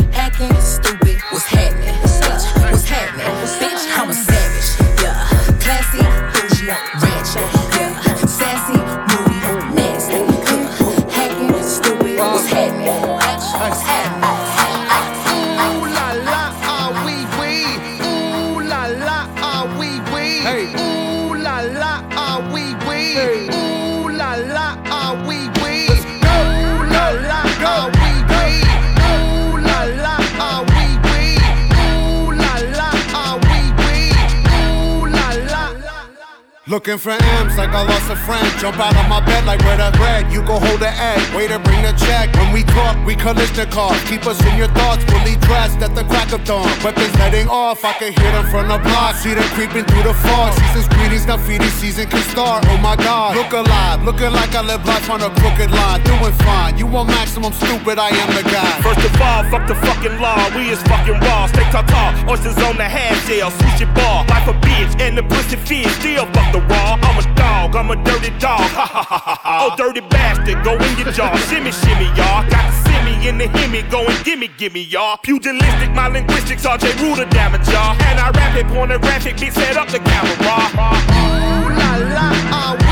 Looking 36.68 36.98
for 36.98 37.16
M's 37.16 37.56
like 37.56 37.72
I 37.72 37.80
lost 37.80 38.12
a 38.12 38.16
friend. 38.28 38.44
Jump 38.60 38.76
out 38.76 38.92
of 38.92 39.08
my 39.08 39.24
bed 39.24 39.46
like 39.46 39.58
where 39.64 39.80
the 39.80 39.88
bread. 39.96 40.30
You 40.30 40.44
go 40.44 40.60
hold 40.60 40.80
the 40.84 40.92
egg. 40.92 41.24
Waiter, 41.32 41.58
bring 41.58 41.80
the 41.80 41.96
check. 41.96 42.28
When 42.36 42.52
we 42.52 42.62
talk, 42.62 42.92
we 43.08 43.16
Kalashnikov. 43.16 43.96
Keep 44.04 44.26
us 44.26 44.36
in 44.44 44.52
your 44.60 44.68
thoughts. 44.76 45.02
Fully 45.08 45.40
dressed 45.48 45.80
at 45.80 45.94
the 45.96 46.04
crack 46.04 46.30
of 46.36 46.44
dawn. 46.44 46.68
Weapons 46.84 47.16
heading 47.16 47.48
off. 47.48 47.86
I 47.88 47.94
can 47.94 48.12
hear 48.12 48.32
them 48.36 48.44
from 48.52 48.68
the 48.68 48.76
block. 48.84 49.16
See 49.16 49.32
them 49.32 49.48
creeping 49.56 49.88
through 49.88 50.12
the 50.12 50.12
fog. 50.12 50.52
Season's 50.60 50.88
greetings. 50.92 51.24
Now 51.24 51.40
feeding 51.40 51.72
season 51.80 52.04
can 52.04 52.20
start. 52.28 52.68
Oh 52.68 52.76
my 52.76 52.96
God. 52.96 53.34
Look 53.34 53.56
alive. 53.56 54.04
Looking 54.04 54.36
like 54.36 54.52
I 54.52 54.60
live 54.60 54.84
life 54.84 55.08
on 55.08 55.24
a 55.24 55.32
crooked 55.40 55.72
line. 55.72 56.04
Doing 56.04 56.36
fine. 56.44 56.76
You 56.76 56.86
want 56.86 57.08
maximum 57.08 57.56
stupid? 57.56 57.96
I 57.96 58.12
am 58.12 58.28
the 58.36 58.44
guy. 58.44 58.76
First 58.84 59.00
of 59.08 59.16
all, 59.24 59.40
fuck 59.48 59.64
the 59.72 59.74
fucking 59.88 60.20
law. 60.20 60.36
We 60.52 60.68
is 60.68 60.82
fucking 60.84 61.16
raw. 61.16 61.48
Stay 61.48 61.64
tall, 61.72 62.12
oysters 62.28 62.60
on 62.60 62.76
the 62.76 62.84
half 62.84 63.16
shell. 63.24 63.50
Switch 63.56 63.80
your 63.80 63.92
ball. 63.96 64.28
Life 64.28 64.52
a 64.52 64.54
bitch 64.60 65.00
and 65.00 65.16
the 65.16 65.24
pussy 65.24 65.56
fish. 65.56 65.88
Still 65.96 66.28
fuck 66.36 66.52
the 66.52 66.57
raw. 66.60 66.98
I'm 67.02 67.18
a 67.18 67.34
dog. 67.34 67.76
I'm 67.76 67.90
a 67.90 67.96
dirty 68.04 68.30
dog. 68.38 68.60
Ha 68.78 68.86
ha 68.86 69.02
ha 69.02 69.18
ha 69.18 69.40
ha. 69.42 69.68
Oh, 69.70 69.76
dirty 69.76 70.00
bastard. 70.00 70.62
Go 70.62 70.74
in 70.74 70.98
your 70.98 71.10
jaw. 71.12 71.34
shimmy, 71.50 71.72
shimmy, 71.72 72.06
y'all. 72.18 72.46
Got 72.48 72.70
the 72.70 72.74
simmy 72.86 73.28
in 73.28 73.38
the 73.38 73.48
hemi. 73.48 73.82
Go 73.90 74.06
and 74.06 74.24
gimme, 74.24 74.48
gimme, 74.56 74.82
y'all. 74.82 75.16
Pugilistic, 75.18 75.94
my 75.94 76.08
linguistics. 76.08 76.64
RJ 76.64 77.00
Ruler 77.00 77.26
damage, 77.26 77.66
y'all. 77.68 77.96
And 78.08 78.20
I 78.20 78.30
rap 78.30 78.56
it 78.56 78.66
pornographic. 78.68 79.36
Bitch, 79.36 79.52
set 79.52 79.76
up 79.76 79.88
the 79.88 79.98
camera. 79.98 80.34
Ooh 80.38 81.68
la 81.74 81.96
la, 82.14 82.28
ah 82.52 82.87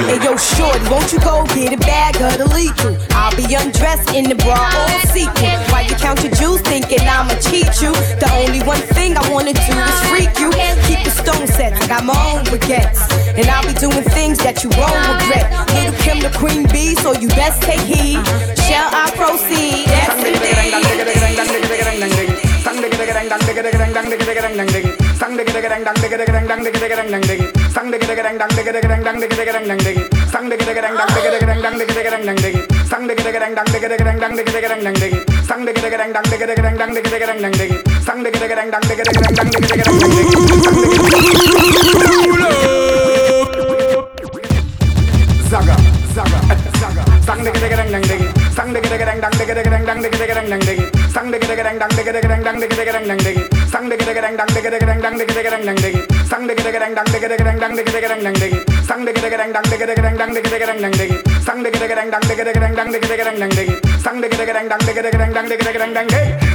you. 0.00 0.06
Hey 0.06 0.20
yo, 0.22 0.36
shorty, 0.36 0.84
won't 0.90 1.12
you 1.12 1.20
go 1.20 1.44
get 1.54 1.72
a 1.72 1.80
bag 1.80 2.16
of 2.20 2.38
the 2.38 2.48
legal? 2.54 2.96
I'll 3.12 3.34
be 3.36 3.46
undressed 3.54 4.14
in 4.14 4.28
the 4.28 4.36
bra 4.36 4.56
all 4.56 4.98
sequin. 5.10 5.58
While 5.70 5.86
you 5.86 5.96
count 5.96 6.22
your 6.22 6.32
jewels, 6.34 6.60
thinking 6.62 7.00
I'ma 7.02 7.34
cheat 7.40 7.70
you. 7.82 7.92
The 8.22 8.28
only 8.42 8.62
one 8.62 8.80
thing 8.94 9.16
I 9.16 9.24
wanna 9.30 9.52
do 9.52 9.74
is 9.74 9.98
freak 10.10 10.32
you. 10.38 10.50
Keep 10.86 11.04
the 11.04 11.12
stone 11.12 11.46
sets, 11.46 11.80
I 11.80 11.86
got 11.88 12.04
my 12.04 12.16
own 12.30 12.44
regrets. 12.52 13.00
And 13.34 13.46
I'll 13.48 13.66
be 13.66 13.74
doing 13.74 14.04
things 14.14 14.38
that 14.46 14.62
you 14.62 14.70
won't 14.78 15.00
regret. 15.10 15.50
Little 15.74 15.96
Kim 16.04 16.18
the 16.20 16.30
queen 16.38 16.66
bee, 16.68 16.94
so 16.96 17.12
you 17.12 17.28
best 17.28 17.62
take 17.62 17.80
heed. 17.80 18.20
Shall 18.66 18.90
I 18.92 19.10
proceed? 19.16 19.88
Zaga, 22.62 22.70
zaga, 22.70 23.50
zaga. 23.58 23.82
Sang 24.02 24.08
digga 24.08 24.22
digga 24.24 24.42
dang 24.42 24.56
dang 24.56 24.66
ding. 24.72 24.94
Sang 25.20 25.36
digga 25.36 25.52
digga 25.52 25.68
dang 25.68 25.84
dang 25.84 25.96
digga 26.02 26.16
digga 26.16 26.32
dang 26.32 26.46
dang 26.48 26.62
digga 26.64 26.78
digga 26.82 26.96
dang 26.96 27.10
dang 27.10 27.22
ding. 27.28 27.42
Sang 27.74 27.90
digga 27.90 28.06
digga 28.06 28.22
dang 28.22 28.38
dang 28.38 28.50
digga 28.56 28.72
digga 28.72 28.88
dang 28.88 29.02
dang 29.04 29.20
digga 29.20 29.36
digga 29.36 29.52
dang 29.52 29.66
dang 29.68 29.78
ding. 29.78 29.98
Sang 30.32 30.48
digga 30.48 30.64
digga 30.66 30.82
dang 30.82 30.96
dang 30.96 31.10
digga 31.14 31.30
digga 31.30 31.46
dang 31.48 31.62
dang 31.62 31.76
digga 31.76 31.94
digga 31.96 32.10
dang 32.10 32.24
dang 32.26 32.36
ding. 32.42 32.56
Sang 32.90 33.06
digga 33.06 33.22
digga 33.22 33.40
dang 33.42 33.54
dang 33.54 33.66
digga 33.72 33.88
digga 33.88 34.04
dang 34.04 34.18
dang 34.20 34.34
digga 34.36 34.52
digga 34.52 34.68
dang 34.68 34.82
dang 34.82 34.94
ding. 34.94 35.14
Sang 35.46 35.64
digga 35.66 35.80
digga 35.82 35.96
dang 35.96 36.12
dang 36.12 36.24
digga 36.30 36.46
digga 36.46 36.62
dang 36.62 36.76
dang 36.78 36.92
digga 36.94 37.10
digga 37.10 37.26
dang 37.26 37.42
dang 37.42 37.52
ding. 37.52 37.74
Sang 38.06 38.22
digga 38.22 38.40
digga 38.42 38.56
dang 38.56 38.70
dang 38.72 38.84
digga 38.88 39.04
digga 39.04 39.22
dang 39.22 39.36
dang 47.26 47.42
digga 47.42 47.58
digga 47.60 47.76
dang 47.76 47.90
dang 47.92 48.02
ding. 48.02 48.22
Sang 48.56 48.72
digga 48.72 48.88
digga 48.92 49.06
dang 49.06 49.20
dang 49.20 49.32
digga 49.38 49.54
digga 49.54 49.70
dang 49.70 49.84
dang 49.86 50.02
digga 50.02 50.18
digga 50.18 50.34
dang 50.34 50.50
dang 50.50 50.60
ding. 50.66 51.01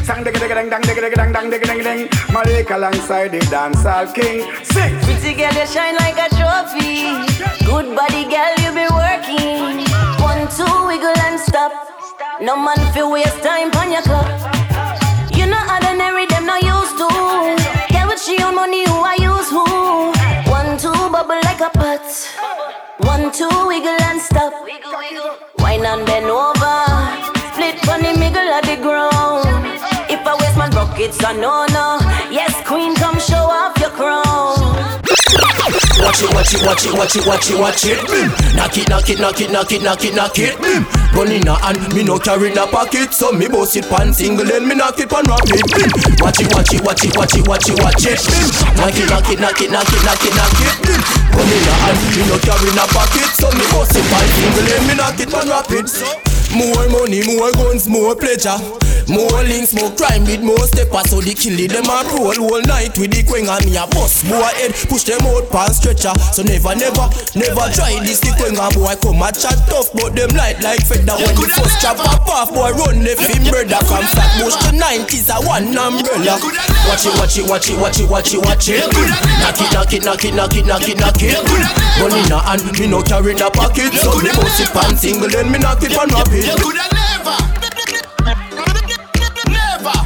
Sang 0.08 0.24
digga 0.26 0.40
digga 0.40 0.56
dang 0.58 0.70
dang 0.70 0.82
digga 0.82 1.00
digga 1.00 1.16
dang 1.16 1.32
dang 1.34 1.50
digga 1.52 1.68
dang 1.68 1.82
ding. 1.84 2.10
Malika 2.34 2.78
alongside 2.78 3.32
the 3.32 3.40
dancehall 3.54 4.14
king. 4.16 4.42
Sing. 4.64 4.98
Pretty 5.02 5.34
girl, 5.36 5.54
you 5.54 5.68
shine 5.68 5.96
like 5.96 6.18
a 6.18 6.30
trophy. 6.34 7.14
Good 7.64 7.96
body, 7.96 8.24
girl, 8.26 8.54
you 8.64 8.72
be 8.74 8.88
working. 8.90 9.86
One, 10.22 10.48
two, 10.50 10.88
wiggle 10.88 11.18
and 11.28 11.40
stop. 11.40 12.07
No 12.40 12.56
man 12.56 12.78
feel 12.94 13.12
waste 13.12 13.42
time 13.42 13.72
on 13.78 13.92
your 13.92 14.04
clock. 14.04 14.28
You 15.34 15.48
know 15.48 15.64
ordinary, 15.74 16.28
them 16.28 16.46
not 16.46 16.62
used 16.62 16.96
to. 17.02 17.10
Get 17.90 18.08
with 18.08 18.22
she 18.22 18.42
on 18.44 18.54
money, 18.54 18.86
who 18.86 18.94
I 19.02 19.18
use 19.20 19.50
who. 19.50 19.66
One, 20.52 20.78
two, 20.78 20.94
bubble 21.10 21.42
like 21.44 21.62
a 21.62 21.70
pot. 21.70 22.06
One, 23.00 23.32
two, 23.32 23.50
wiggle 23.66 23.98
and 24.04 24.22
stop. 24.22 24.54
Wine 25.58 25.86
and 25.86 26.06
bend 26.06 26.28
over. 26.28 26.86
Split 27.54 27.80
funny 27.86 28.14
middle 28.18 28.54
of 28.54 28.64
the 28.66 28.78
ground. 28.86 29.66
If 30.08 30.22
I 30.22 30.36
waste 30.40 30.58
my 30.58 30.70
rockets, 30.70 31.24
I 31.24 31.34
a 31.34 31.42
no 31.42 32.07
Watch 36.18 36.26
it, 36.26 36.34
watch 36.34 36.50
it, 36.50 36.66
watch 36.66 36.86
it, 36.86 36.98
watch 36.98 37.16
it, 37.16 37.28
watch 37.28 37.50
it, 37.52 37.60
watch 37.62 37.86
it. 37.86 38.00
Mm. 38.10 38.58
Knock 38.58 38.74
it, 38.74 38.90
knock 38.90 39.08
it, 39.08 39.20
knock 39.22 39.40
it, 39.40 39.52
knock 39.52 39.72
it, 39.72 39.84
knock 39.84 40.04
it, 40.04 40.16
knock 40.16 40.40
it. 40.40 40.58
Mm. 40.58 40.82
Gun 41.14 41.30
in 41.30 41.48
a 41.48 41.54
hand, 41.54 41.94
me 41.94 42.02
no 42.02 42.18
carry 42.18 42.50
in 42.50 42.58
pocket, 42.58 43.14
so 43.14 43.32
me 43.32 43.48
boss 43.48 43.76
it 43.76 43.86
pan 43.86 44.12
single, 44.12 44.44
then 44.44 44.68
me 44.68 44.74
knock 44.74 44.98
it 44.98 45.14
pan 45.14 45.22
rapid. 45.30 45.62
Mm. 45.62 46.18
Watch 46.18 46.42
it, 46.42 46.50
watch 46.58 46.74
it, 46.74 46.82
watch 46.82 47.06
it, 47.06 47.14
watch 47.16 47.38
it, 47.38 47.48
watch 47.48 47.70
it, 47.70 47.78
watch 47.86 48.06
it. 48.10 48.18
Mm. 48.18 48.78
Knock 48.82 48.98
it, 48.98 49.10
knock 49.14 49.30
it, 49.30 49.40
knock 49.40 49.62
it, 49.62 49.70
knock 49.70 49.94
it, 49.94 50.02
knock 50.02 50.26
it, 50.26 50.34
knock 50.34 50.58
it. 50.58 50.74
Mm. 50.90 51.38
Gun 51.38 51.54
in 51.54 51.70
a 51.70 51.74
hand, 51.86 52.02
me 52.18 52.24
no 52.26 52.38
carry 52.42 52.66
in 52.66 52.82
pocket, 52.90 53.30
so 53.38 53.54
me 53.54 53.66
boss 53.70 53.94
it 53.94 54.06
pan 54.10 54.26
single, 54.34 54.66
then 54.66 54.82
me 54.90 54.94
knock 54.98 55.20
it 55.22 55.30
pan 55.30 55.46
rapid. 55.46 56.37
More 56.56 56.88
money, 56.90 57.26
more 57.26 57.52
guns, 57.52 57.88
more 57.88 58.16
pleasure. 58.16 58.58
More 59.08 59.40
links, 59.48 59.72
more 59.72 59.88
crime 59.96 60.28
with 60.28 60.44
more 60.44 60.68
steppers 60.68 61.08
So 61.08 61.24
the 61.24 61.32
killie 61.32 61.72
them 61.72 61.88
a 61.88 62.04
roll 62.12 62.36
all 62.52 62.62
night 62.68 63.00
with 63.00 63.16
the 63.16 63.24
queen 63.24 63.48
and 63.48 63.64
me 63.64 63.80
a 63.80 63.88
bust. 63.88 64.28
Boy 64.28 64.44
head 64.60 64.76
push 64.92 65.08
them 65.08 65.24
out 65.24 65.48
pan 65.48 65.72
stretcher. 65.72 66.12
So 66.36 66.44
never, 66.44 66.76
never, 66.76 67.08
never 67.32 67.66
try 67.72 67.96
this. 68.04 68.20
The 68.20 68.36
queen 68.36 68.60
and 68.60 68.74
boy 68.76 69.00
come 69.00 69.24
a 69.24 69.32
chat 69.32 69.56
tough 69.72 69.96
But 69.96 70.12
them 70.12 70.36
light 70.36 70.60
like 70.60 70.84
feather. 70.84 71.16
When 71.16 71.40
the 71.40 71.48
first 71.56 71.80
chop 71.80 72.04
up 72.04 72.28
off 72.28 72.52
Boy 72.52 72.76
run 72.76 73.00
left 73.00 73.24
him 73.24 73.48
brother. 73.48 73.80
From 73.88 74.04
flat 74.12 74.32
bush 74.44 74.60
to 74.68 74.76
90s 74.76 75.32
a 75.32 75.40
one 75.40 75.72
umbrella. 75.72 76.36
Watch 76.92 77.08
it, 77.08 77.16
watch 77.16 77.40
it, 77.40 77.48
watch 77.48 77.72
it, 77.72 77.80
watch 77.80 78.00
it, 78.04 78.12
watch 78.12 78.36
it, 78.36 78.44
watch 78.44 78.68
it. 78.68 78.84
Knock 79.40 79.60
it, 79.64 79.72
knock 79.72 79.94
it, 79.96 80.04
knock 80.04 80.24
it, 80.28 80.36
knock 80.36 80.56
it, 80.56 80.68
knock 80.68 80.84
it, 80.84 81.00
knock 81.00 81.24
it. 81.24 81.40
Gun 81.96 82.12
in 82.12 82.28
a 82.28 82.40
hand, 82.44 82.64
me 82.76 82.92
no 82.92 83.00
carry 83.02 83.32
in 83.32 83.42
a 83.42 83.50
pocket 83.50 83.90
So 83.96 84.20
me 84.20 84.30
bust 84.36 84.60
it 84.62 84.70
pan 84.76 85.00
single 85.00 85.32
then 85.32 85.48
me 85.48 85.58
knock 85.64 85.82
it 85.82 85.96
pan 85.96 86.12
rapid 86.12 86.37
You 86.38 86.56
coulda 86.62 86.86
never, 86.94 87.38
never, 88.22 88.78
never, 89.58 89.98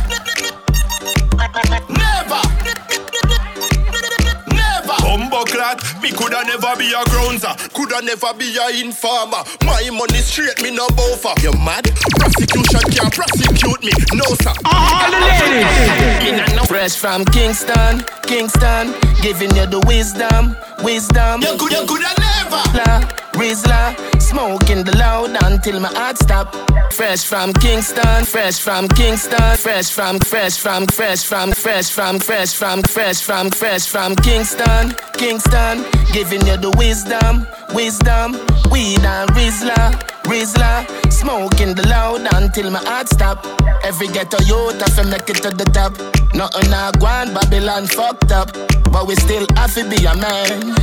never. 4.56 4.96
Bumbleclad, 5.02 6.02
me 6.02 6.12
coulda 6.12 6.44
never 6.46 6.76
be 6.78 6.92
a 6.94 7.04
grounser, 7.12 7.50
uh, 7.50 7.56
coulda 7.74 8.02
never 8.02 8.34
be 8.36 8.56
a 8.58 8.70
informer. 8.82 9.44
My 9.66 9.90
money 9.92 10.20
straight, 10.22 10.62
me 10.62 10.72
no 10.72 10.88
buffer. 10.90 11.34
You 11.42 11.52
mad? 11.54 11.86
Prosecution 12.16 12.82
can't 12.92 13.14
prosecute 13.14 13.84
me, 13.84 13.92
no 14.14 14.26
sir. 14.40 14.54
All 14.66 15.12
the 15.12 15.20
ladies. 15.20 16.62
Me. 16.62 16.68
Fresh 16.68 16.96
from 16.96 17.26
Kingston, 17.26 18.06
Kingston, 18.24 18.94
giving 19.22 19.54
you 19.56 19.66
the 19.68 19.84
wisdom, 19.86 20.56
wisdom. 20.84 21.42
You 21.42 21.58
coulda, 21.58 21.86
coulda 21.88 22.12
never. 22.20 22.62
La, 22.78 23.00
Rizla, 23.34 23.96
smoking 24.22 24.84
the 24.84 24.96
loud 24.98 25.36
until 25.44 25.80
my 25.80 25.90
heart 25.90 26.18
stop. 26.18 26.54
Fresh 26.94 27.24
from 27.26 27.54
Kingston, 27.54 28.26
fresh 28.26 28.60
from 28.60 28.88
Kingston, 28.90 29.58
fresh 29.58 29.90
from, 29.92 30.20
fresh 30.20 30.60
from, 30.60 30.86
fresh 30.86 31.24
from, 31.24 31.52
fresh 31.52 31.90
from, 31.90 32.14
fresh 32.24 32.54
from, 32.54 32.82
fresh 32.84 33.22
from, 33.22 33.50
fresh 33.50 33.88
from 33.88 34.16
Kingston, 34.18 34.94
Kingston, 35.14 35.86
giving 36.12 36.46
you 36.46 36.58
the 36.58 36.72
wisdom, 36.78 37.48
wisdom, 37.74 38.34
weed 38.70 39.00
and 39.00 39.30
Rizla, 39.32 40.21
Smoking 40.32 41.76
the 41.76 41.86
loud 41.90 42.26
until 42.34 42.72
my 42.72 42.80
heart 42.80 43.10
stop. 43.10 43.46
Every 43.84 44.08
ghetto 44.08 44.40
youth 44.44 44.80
have 44.80 44.96
to 44.96 45.04
make 45.04 45.30
it 45.30 45.44
to 45.44 45.50
the 45.52 45.66
top. 45.74 45.92
Nothing 46.34 46.74
I 46.74 46.90
want, 47.00 47.34
Babylon 47.34 47.86
fucked 47.86 48.32
up, 48.32 48.54
but 48.94 49.08
we 49.08 49.16
still 49.16 49.46
have 49.58 49.74
to 49.76 49.84
be 49.90 50.06
a 50.06 50.16
man. 50.16 50.74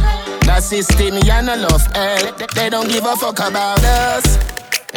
That 0.44 0.62
system, 0.62 1.16
yeah, 1.24 1.40
no 1.40 1.57
love, 1.57 1.80
eh? 1.94 2.30
They 2.55 2.68
don't 2.68 2.88
give 2.90 3.07
a 3.07 3.16
fuck 3.16 3.38
about 3.38 3.82
us. 3.84 4.36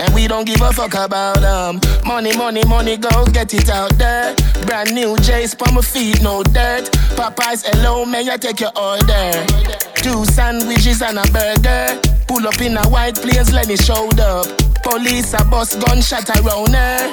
And 0.02 0.16
we 0.16 0.28
don't 0.28 0.46
give 0.46 0.62
a 0.62 0.74
fuck 0.74 0.96
about 0.96 1.42
them. 1.42 1.80
Money, 2.04 2.36
money, 2.36 2.64
money, 2.66 2.98
go 2.98 3.24
get 3.28 3.54
it 3.54 3.70
out 3.70 3.96
there. 4.00 4.36
Brand 4.66 4.96
new 4.96 5.16
J's 5.18 5.56
on 5.62 5.76
my 5.76 5.82
feet, 5.82 6.24
no 6.24 6.42
dirt. 6.42 6.90
Popeyes, 7.14 7.64
hello, 7.64 8.04
may 8.04 8.28
I 8.28 8.38
take 8.38 8.60
your 8.62 8.72
order? 8.76 9.32
Two 10.02 10.26
sandwiches 10.26 11.04
and 11.04 11.20
a 11.20 11.24
burger. 11.32 12.02
Pull 12.28 12.48
up 12.48 12.60
in 12.62 12.78
a 12.78 12.90
white 12.90 13.16
place, 13.22 13.52
let 13.54 13.68
me 13.68 13.78
showed 13.78 14.20
up. 14.20 14.48
Police, 14.82 15.34
a 15.34 15.46
bus, 15.46 15.76
gunshot 15.76 16.28
around 16.30 16.74
her. 16.74 17.12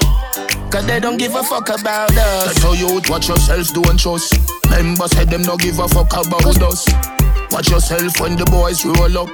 Cause 0.71 0.87
they 0.87 0.99
don't 0.99 1.19
give 1.19 1.35
a 1.35 1.43
fuck 1.43 1.69
about 1.69 2.17
us. 2.17 2.55
Tell 2.63 2.75
you 2.75 3.03
watch 3.09 3.29
yourselves, 3.29 3.71
don't 3.71 3.99
trust. 3.99 4.35
Members 4.71 5.11
said 5.11 5.29
them 5.29 5.43
no 5.43 5.59
give 5.59 5.79
a 5.79 5.89
fuck 5.89 6.13
about 6.13 6.63
us. 6.63 7.18
Watch 7.51 7.71
yourself 7.71 8.21
when 8.21 8.37
the 8.37 8.45
boys 8.47 8.85
roll 8.85 9.19
up. 9.19 9.29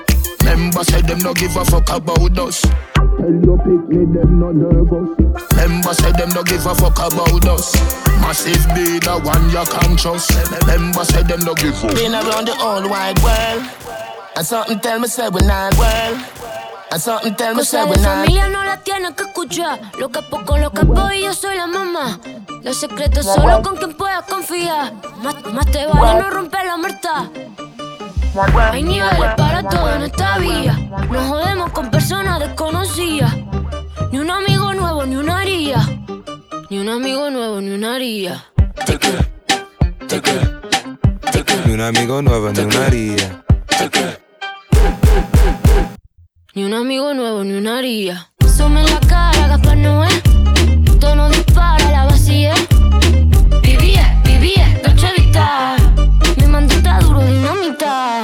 Members 0.45 0.87
said 0.89 1.07
them 1.07 1.19
no 1.19 1.35
give 1.35 1.57
a 1.57 1.65
fuck 1.65 1.89
about 1.91 2.39
us. 2.39 2.61
Tell 2.95 3.33
your 3.45 3.59
pick 3.59 3.83
me, 3.89 4.05
them 4.13 4.39
no 4.39 4.53
nervous. 4.53 5.11
Members 5.57 5.99
said 5.99 6.17
them 6.17 6.29
no 6.31 6.43
give 6.43 6.67
a 6.67 6.75
fuck 6.75 6.99
about 6.99 7.47
us. 7.49 7.75
Massive 8.21 8.65
be 8.75 8.99
the 9.01 9.19
one 9.25 9.45
you 9.51 9.65
can 9.67 9.97
trust. 9.97 10.31
Members 10.67 11.09
said 11.09 11.29
them 11.29 11.41
no 11.41 11.55
give 11.55 11.75
a 11.75 11.89
fuck. 11.89 11.95
Been 11.95 12.15
around 12.15 12.47
the 12.47 12.55
whole 12.55 12.89
wide 12.89 13.19
world. 13.21 13.63
And 14.37 14.47
something 14.47 14.79
tell 14.81 14.99
me 15.01 15.09
say 15.09 15.29
we're 15.29 15.47
not 15.47 15.77
well. 15.79 16.15
And 16.93 17.01
something 17.01 17.35
tell 17.35 17.55
me 17.55 17.65
say 17.65 17.85
we're 17.85 17.97
de 17.97 18.03
not. 18.03 18.25
familia 18.27 18.49
no 18.49 18.65
la 18.65 18.77
tiene 18.83 19.15
que 19.15 19.25
escuchar. 19.25 19.81
Lo 19.99 20.09
capo 20.11 20.45
con 20.45 20.61
lo 20.61 20.71
capo 20.71 21.11
y 21.13 21.23
yo 21.23 21.33
soy 21.35 21.57
la 21.57 21.67
mamá. 21.67 22.21
Los 22.63 22.79
secretos 22.79 23.27
solo 23.27 23.63
con 23.63 23.77
quien 23.77 23.95
puedas 23.95 24.25
confiar. 24.25 24.93
Más, 25.23 25.35
más 25.53 25.67
te 25.71 25.87
vale 25.87 26.21
no 26.21 26.31
romper 26.31 26.67
la 26.67 26.77
muerta. 26.77 27.31
Hay 28.37 28.83
niveles 28.83 29.35
para 29.37 29.63
todo 29.63 29.95
en 29.95 30.03
esta 30.03 30.39
vía. 30.39 30.77
No 31.09 31.21
jodemos 31.29 31.71
con 31.71 31.89
personas 31.89 32.41
desconocidas. 32.41 33.33
Ni 34.11 34.19
un 34.19 34.29
amigo 34.29 34.75
nuevo, 34.75 35.07
ni 35.07 35.15
una 35.15 35.39
haría. 35.39 35.79
Ni 36.69 36.81
un 36.81 36.89
amigo 36.89 37.31
nuevo, 37.31 37.61
ni 37.61 37.71
una 37.71 37.95
haría. 37.95 38.45
Ni 41.65 41.73
un 41.73 41.81
amigo 41.81 42.23
nuevo, 42.23 42.51
ni 42.51 42.61
una 42.61 42.87
haría. 42.87 43.45
Ni 46.57 46.65
un 46.65 46.75
amigo 46.75 47.15
nuevo, 47.15 47.45
ni 47.45 47.53
una 47.53 47.79
haría. 47.79 48.31
Sume 48.57 48.81
en 48.81 48.87
la 48.87 49.01
cara, 49.01 49.47
Gaspar 49.47 49.77
Noé. 49.77 50.09
Tono 50.99 51.29
dispara, 51.29 51.89
la 51.91 52.05
vacía. 52.07 52.55
Vivía, 53.63 54.21
vivía, 54.25 54.81
Dolce 54.85 55.13
Vita. 55.17 55.77
Mi 56.37 56.47
mandita 56.47 56.99
duro, 56.99 57.21
dinamita. 57.21 58.24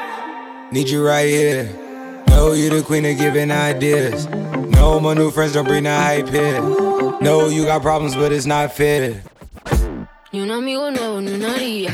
Need 0.71 0.87
you 0.87 1.05
right 1.05 1.27
here. 1.27 1.69
Know 2.27 2.53
you 2.53 2.69
the 2.69 2.81
queen 2.81 3.05
of 3.05 3.17
giving 3.17 3.51
ideas. 3.51 4.25
No, 4.71 5.01
my 5.01 5.13
new 5.13 5.29
friends 5.29 5.53
don't 5.53 5.67
bring 5.67 5.83
the 5.83 5.93
hype 5.93 6.29
here. 6.29 6.61
No, 7.19 7.49
you 7.49 7.65
got 7.65 7.81
problems, 7.81 8.15
but 8.15 8.31
it's 8.31 8.45
not 8.45 8.71
fair. 8.71 9.21
Ni 10.31 10.39
un 10.39 10.49
amigo 10.49 10.89
nuevo, 10.89 11.19
ni 11.19 11.33
una 11.33 11.53
haría. 11.55 11.93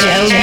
DJ 0.00 0.39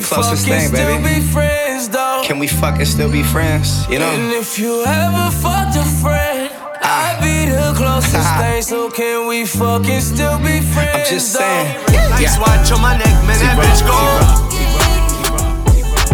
the 0.00 0.06
closest 0.06 0.46
fucking 0.46 0.60
thing, 0.60 0.68
still 0.68 0.98
baby. 1.02 1.20
be 1.20 1.26
friends, 1.32 1.88
though? 1.88 2.22
Can 2.24 2.38
we 2.38 2.46
fucking 2.46 2.84
still 2.86 3.10
be 3.10 3.22
friends? 3.22 3.86
You 3.88 3.98
know. 3.98 4.06
And 4.10 4.30
know? 4.30 4.38
if 4.38 4.58
you 4.58 4.84
ever 4.84 5.30
fucked 5.42 5.76
a 5.76 5.84
friend, 6.02 6.50
ah. 6.82 7.16
I'd 7.16 7.20
be 7.20 7.50
the 7.50 7.72
closest 7.76 8.30
thing. 8.40 8.62
So 8.62 8.90
can 8.90 9.26
we 9.26 9.44
fucking 9.46 10.00
still 10.00 10.38
be 10.38 10.60
friends? 10.60 10.94
I'm 10.94 11.06
just 11.06 11.32
saying. 11.32 11.80
Nice 12.10 12.38
watch 12.38 12.70
on 12.72 12.80
my 12.82 12.96
neck, 12.96 13.14
man, 13.26 13.38
that 13.42 13.58
bitch 13.58 13.82
go. 13.86 13.98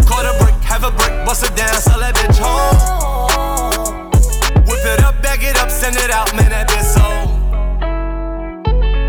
Caught 0.08 0.26
a 0.26 0.34
brick, 0.42 0.54
have 0.64 0.84
a 0.84 0.90
brick, 0.90 1.24
bust 1.26 1.44
it 1.44 1.54
down, 1.56 1.74
sell 1.80 2.00
that 2.00 2.14
bitch 2.14 2.38
home. 2.40 4.10
Whip 4.66 4.84
it 4.84 5.00
up, 5.04 5.20
bag 5.22 5.42
it 5.42 5.56
up, 5.58 5.70
send 5.70 5.96
it 5.96 6.10
out, 6.10 6.34
man, 6.34 6.50
that 6.50 6.68
bitch 6.68 6.84
sold. 6.96 7.30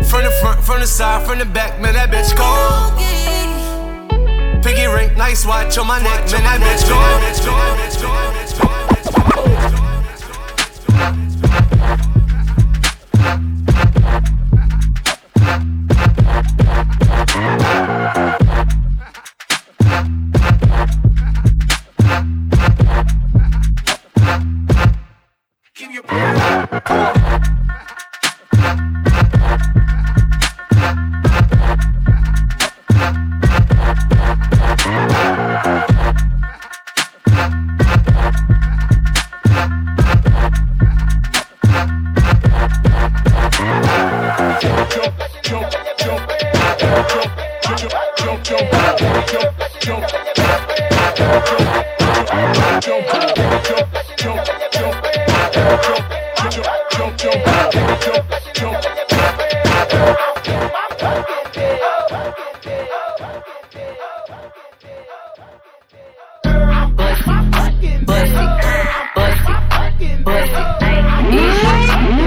From 0.08 0.22
the 0.24 0.30
front, 0.40 0.62
from 0.64 0.80
the 0.80 0.86
side, 0.86 1.26
from 1.26 1.38
the 1.38 1.44
back, 1.44 1.80
man, 1.80 1.94
that 1.94 2.10
bitch 2.10 2.34
cold. 2.36 3.55
Piggy 4.66 4.86
ring, 4.86 5.16
nice 5.16 5.46
watch 5.46 5.78
on 5.78 5.86
my 5.86 6.02
neck, 6.02 6.28
man, 6.32 6.42
that 6.42 6.58
bitch 6.60 6.88
gold. 6.88 7.26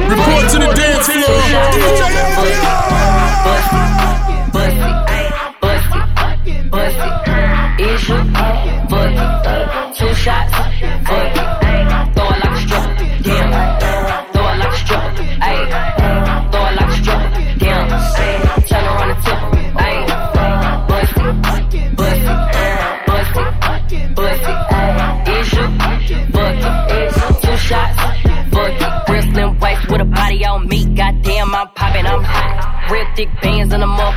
Report 0.09 0.49
to 0.51 0.57
the 0.59 0.73
dance 0.75 1.07
floor. 1.07 2.38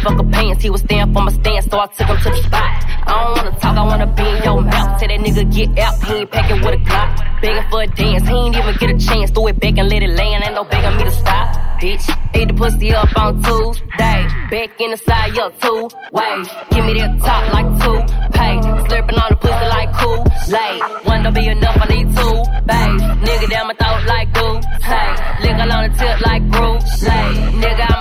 Motherfucker 0.02 0.32
pants. 0.32 0.62
He 0.62 0.70
was 0.70 0.80
stand 0.80 1.14
for 1.14 1.22
my 1.22 1.32
stance, 1.32 1.66
so 1.66 1.78
I 1.78 1.86
took 1.86 2.06
him 2.08 2.16
to 2.18 2.30
the 2.30 2.42
spot. 2.42 2.84
I 3.04 3.24
don't 3.24 3.36
wanna 3.36 3.60
talk, 3.60 3.76
I 3.76 3.82
wanna 3.84 4.06
be 4.06 4.22
in 4.22 4.42
your 4.42 4.60
mouth. 4.60 5.00
Tell 5.00 5.08
that 5.08 5.20
nigga 5.20 5.54
get 5.54 5.78
out, 5.78 6.04
he 6.04 6.14
ain't 6.14 6.30
packing 6.30 6.60
with 6.62 6.74
a 6.74 6.78
Glock. 6.78 7.40
Begging 7.40 7.70
for 7.70 7.82
a 7.82 7.86
dance, 7.86 8.28
he 8.28 8.34
ain't 8.34 8.56
even 8.56 8.76
get 8.76 8.90
a 8.90 8.98
chance. 8.98 9.30
Throw 9.30 9.46
it 9.48 9.60
back 9.60 9.78
and 9.78 9.88
let 9.88 10.02
it 10.02 10.10
land, 10.10 10.44
ain't 10.44 10.54
no 10.54 10.64
begging 10.64 10.96
me 10.96 11.04
to 11.04 11.10
stop. 11.10 11.56
Bitch, 11.80 12.18
ate 12.34 12.48
the 12.48 12.54
pussy 12.54 12.94
up 12.94 13.08
on 13.16 13.42
Tuesday. 13.42 14.20
Back 14.50 14.80
in 14.80 14.90
the 14.92 14.96
side, 14.96 15.34
yo, 15.34 15.50
two 15.50 15.90
ways. 16.12 16.48
Give 16.70 16.84
me 16.84 16.94
that 16.94 17.18
top 17.18 17.52
like 17.52 17.66
two 17.82 17.98
pay. 18.38 18.54
Slurping 18.86 19.18
on 19.22 19.28
the 19.30 19.36
pussy 19.36 19.66
like 19.76 19.92
cool 19.98 20.24
late. 20.48 20.82
One 21.04 21.22
don't 21.22 21.34
be 21.34 21.48
enough, 21.48 21.76
I 21.80 21.86
need 21.94 22.06
two 22.14 22.34
bays. 22.70 23.02
Nigga 23.26 23.50
down 23.50 23.66
my 23.66 23.74
throat 23.74 24.04
like 24.06 24.32
glue. 24.32 24.60
Say, 24.86 25.08
liquor 25.42 25.68
on 25.74 25.82
the 25.90 25.92
tip 25.98 26.20
like 26.26 26.42
Bruce. 26.50 27.02
Lay, 27.02 27.28
nigga, 27.62 27.91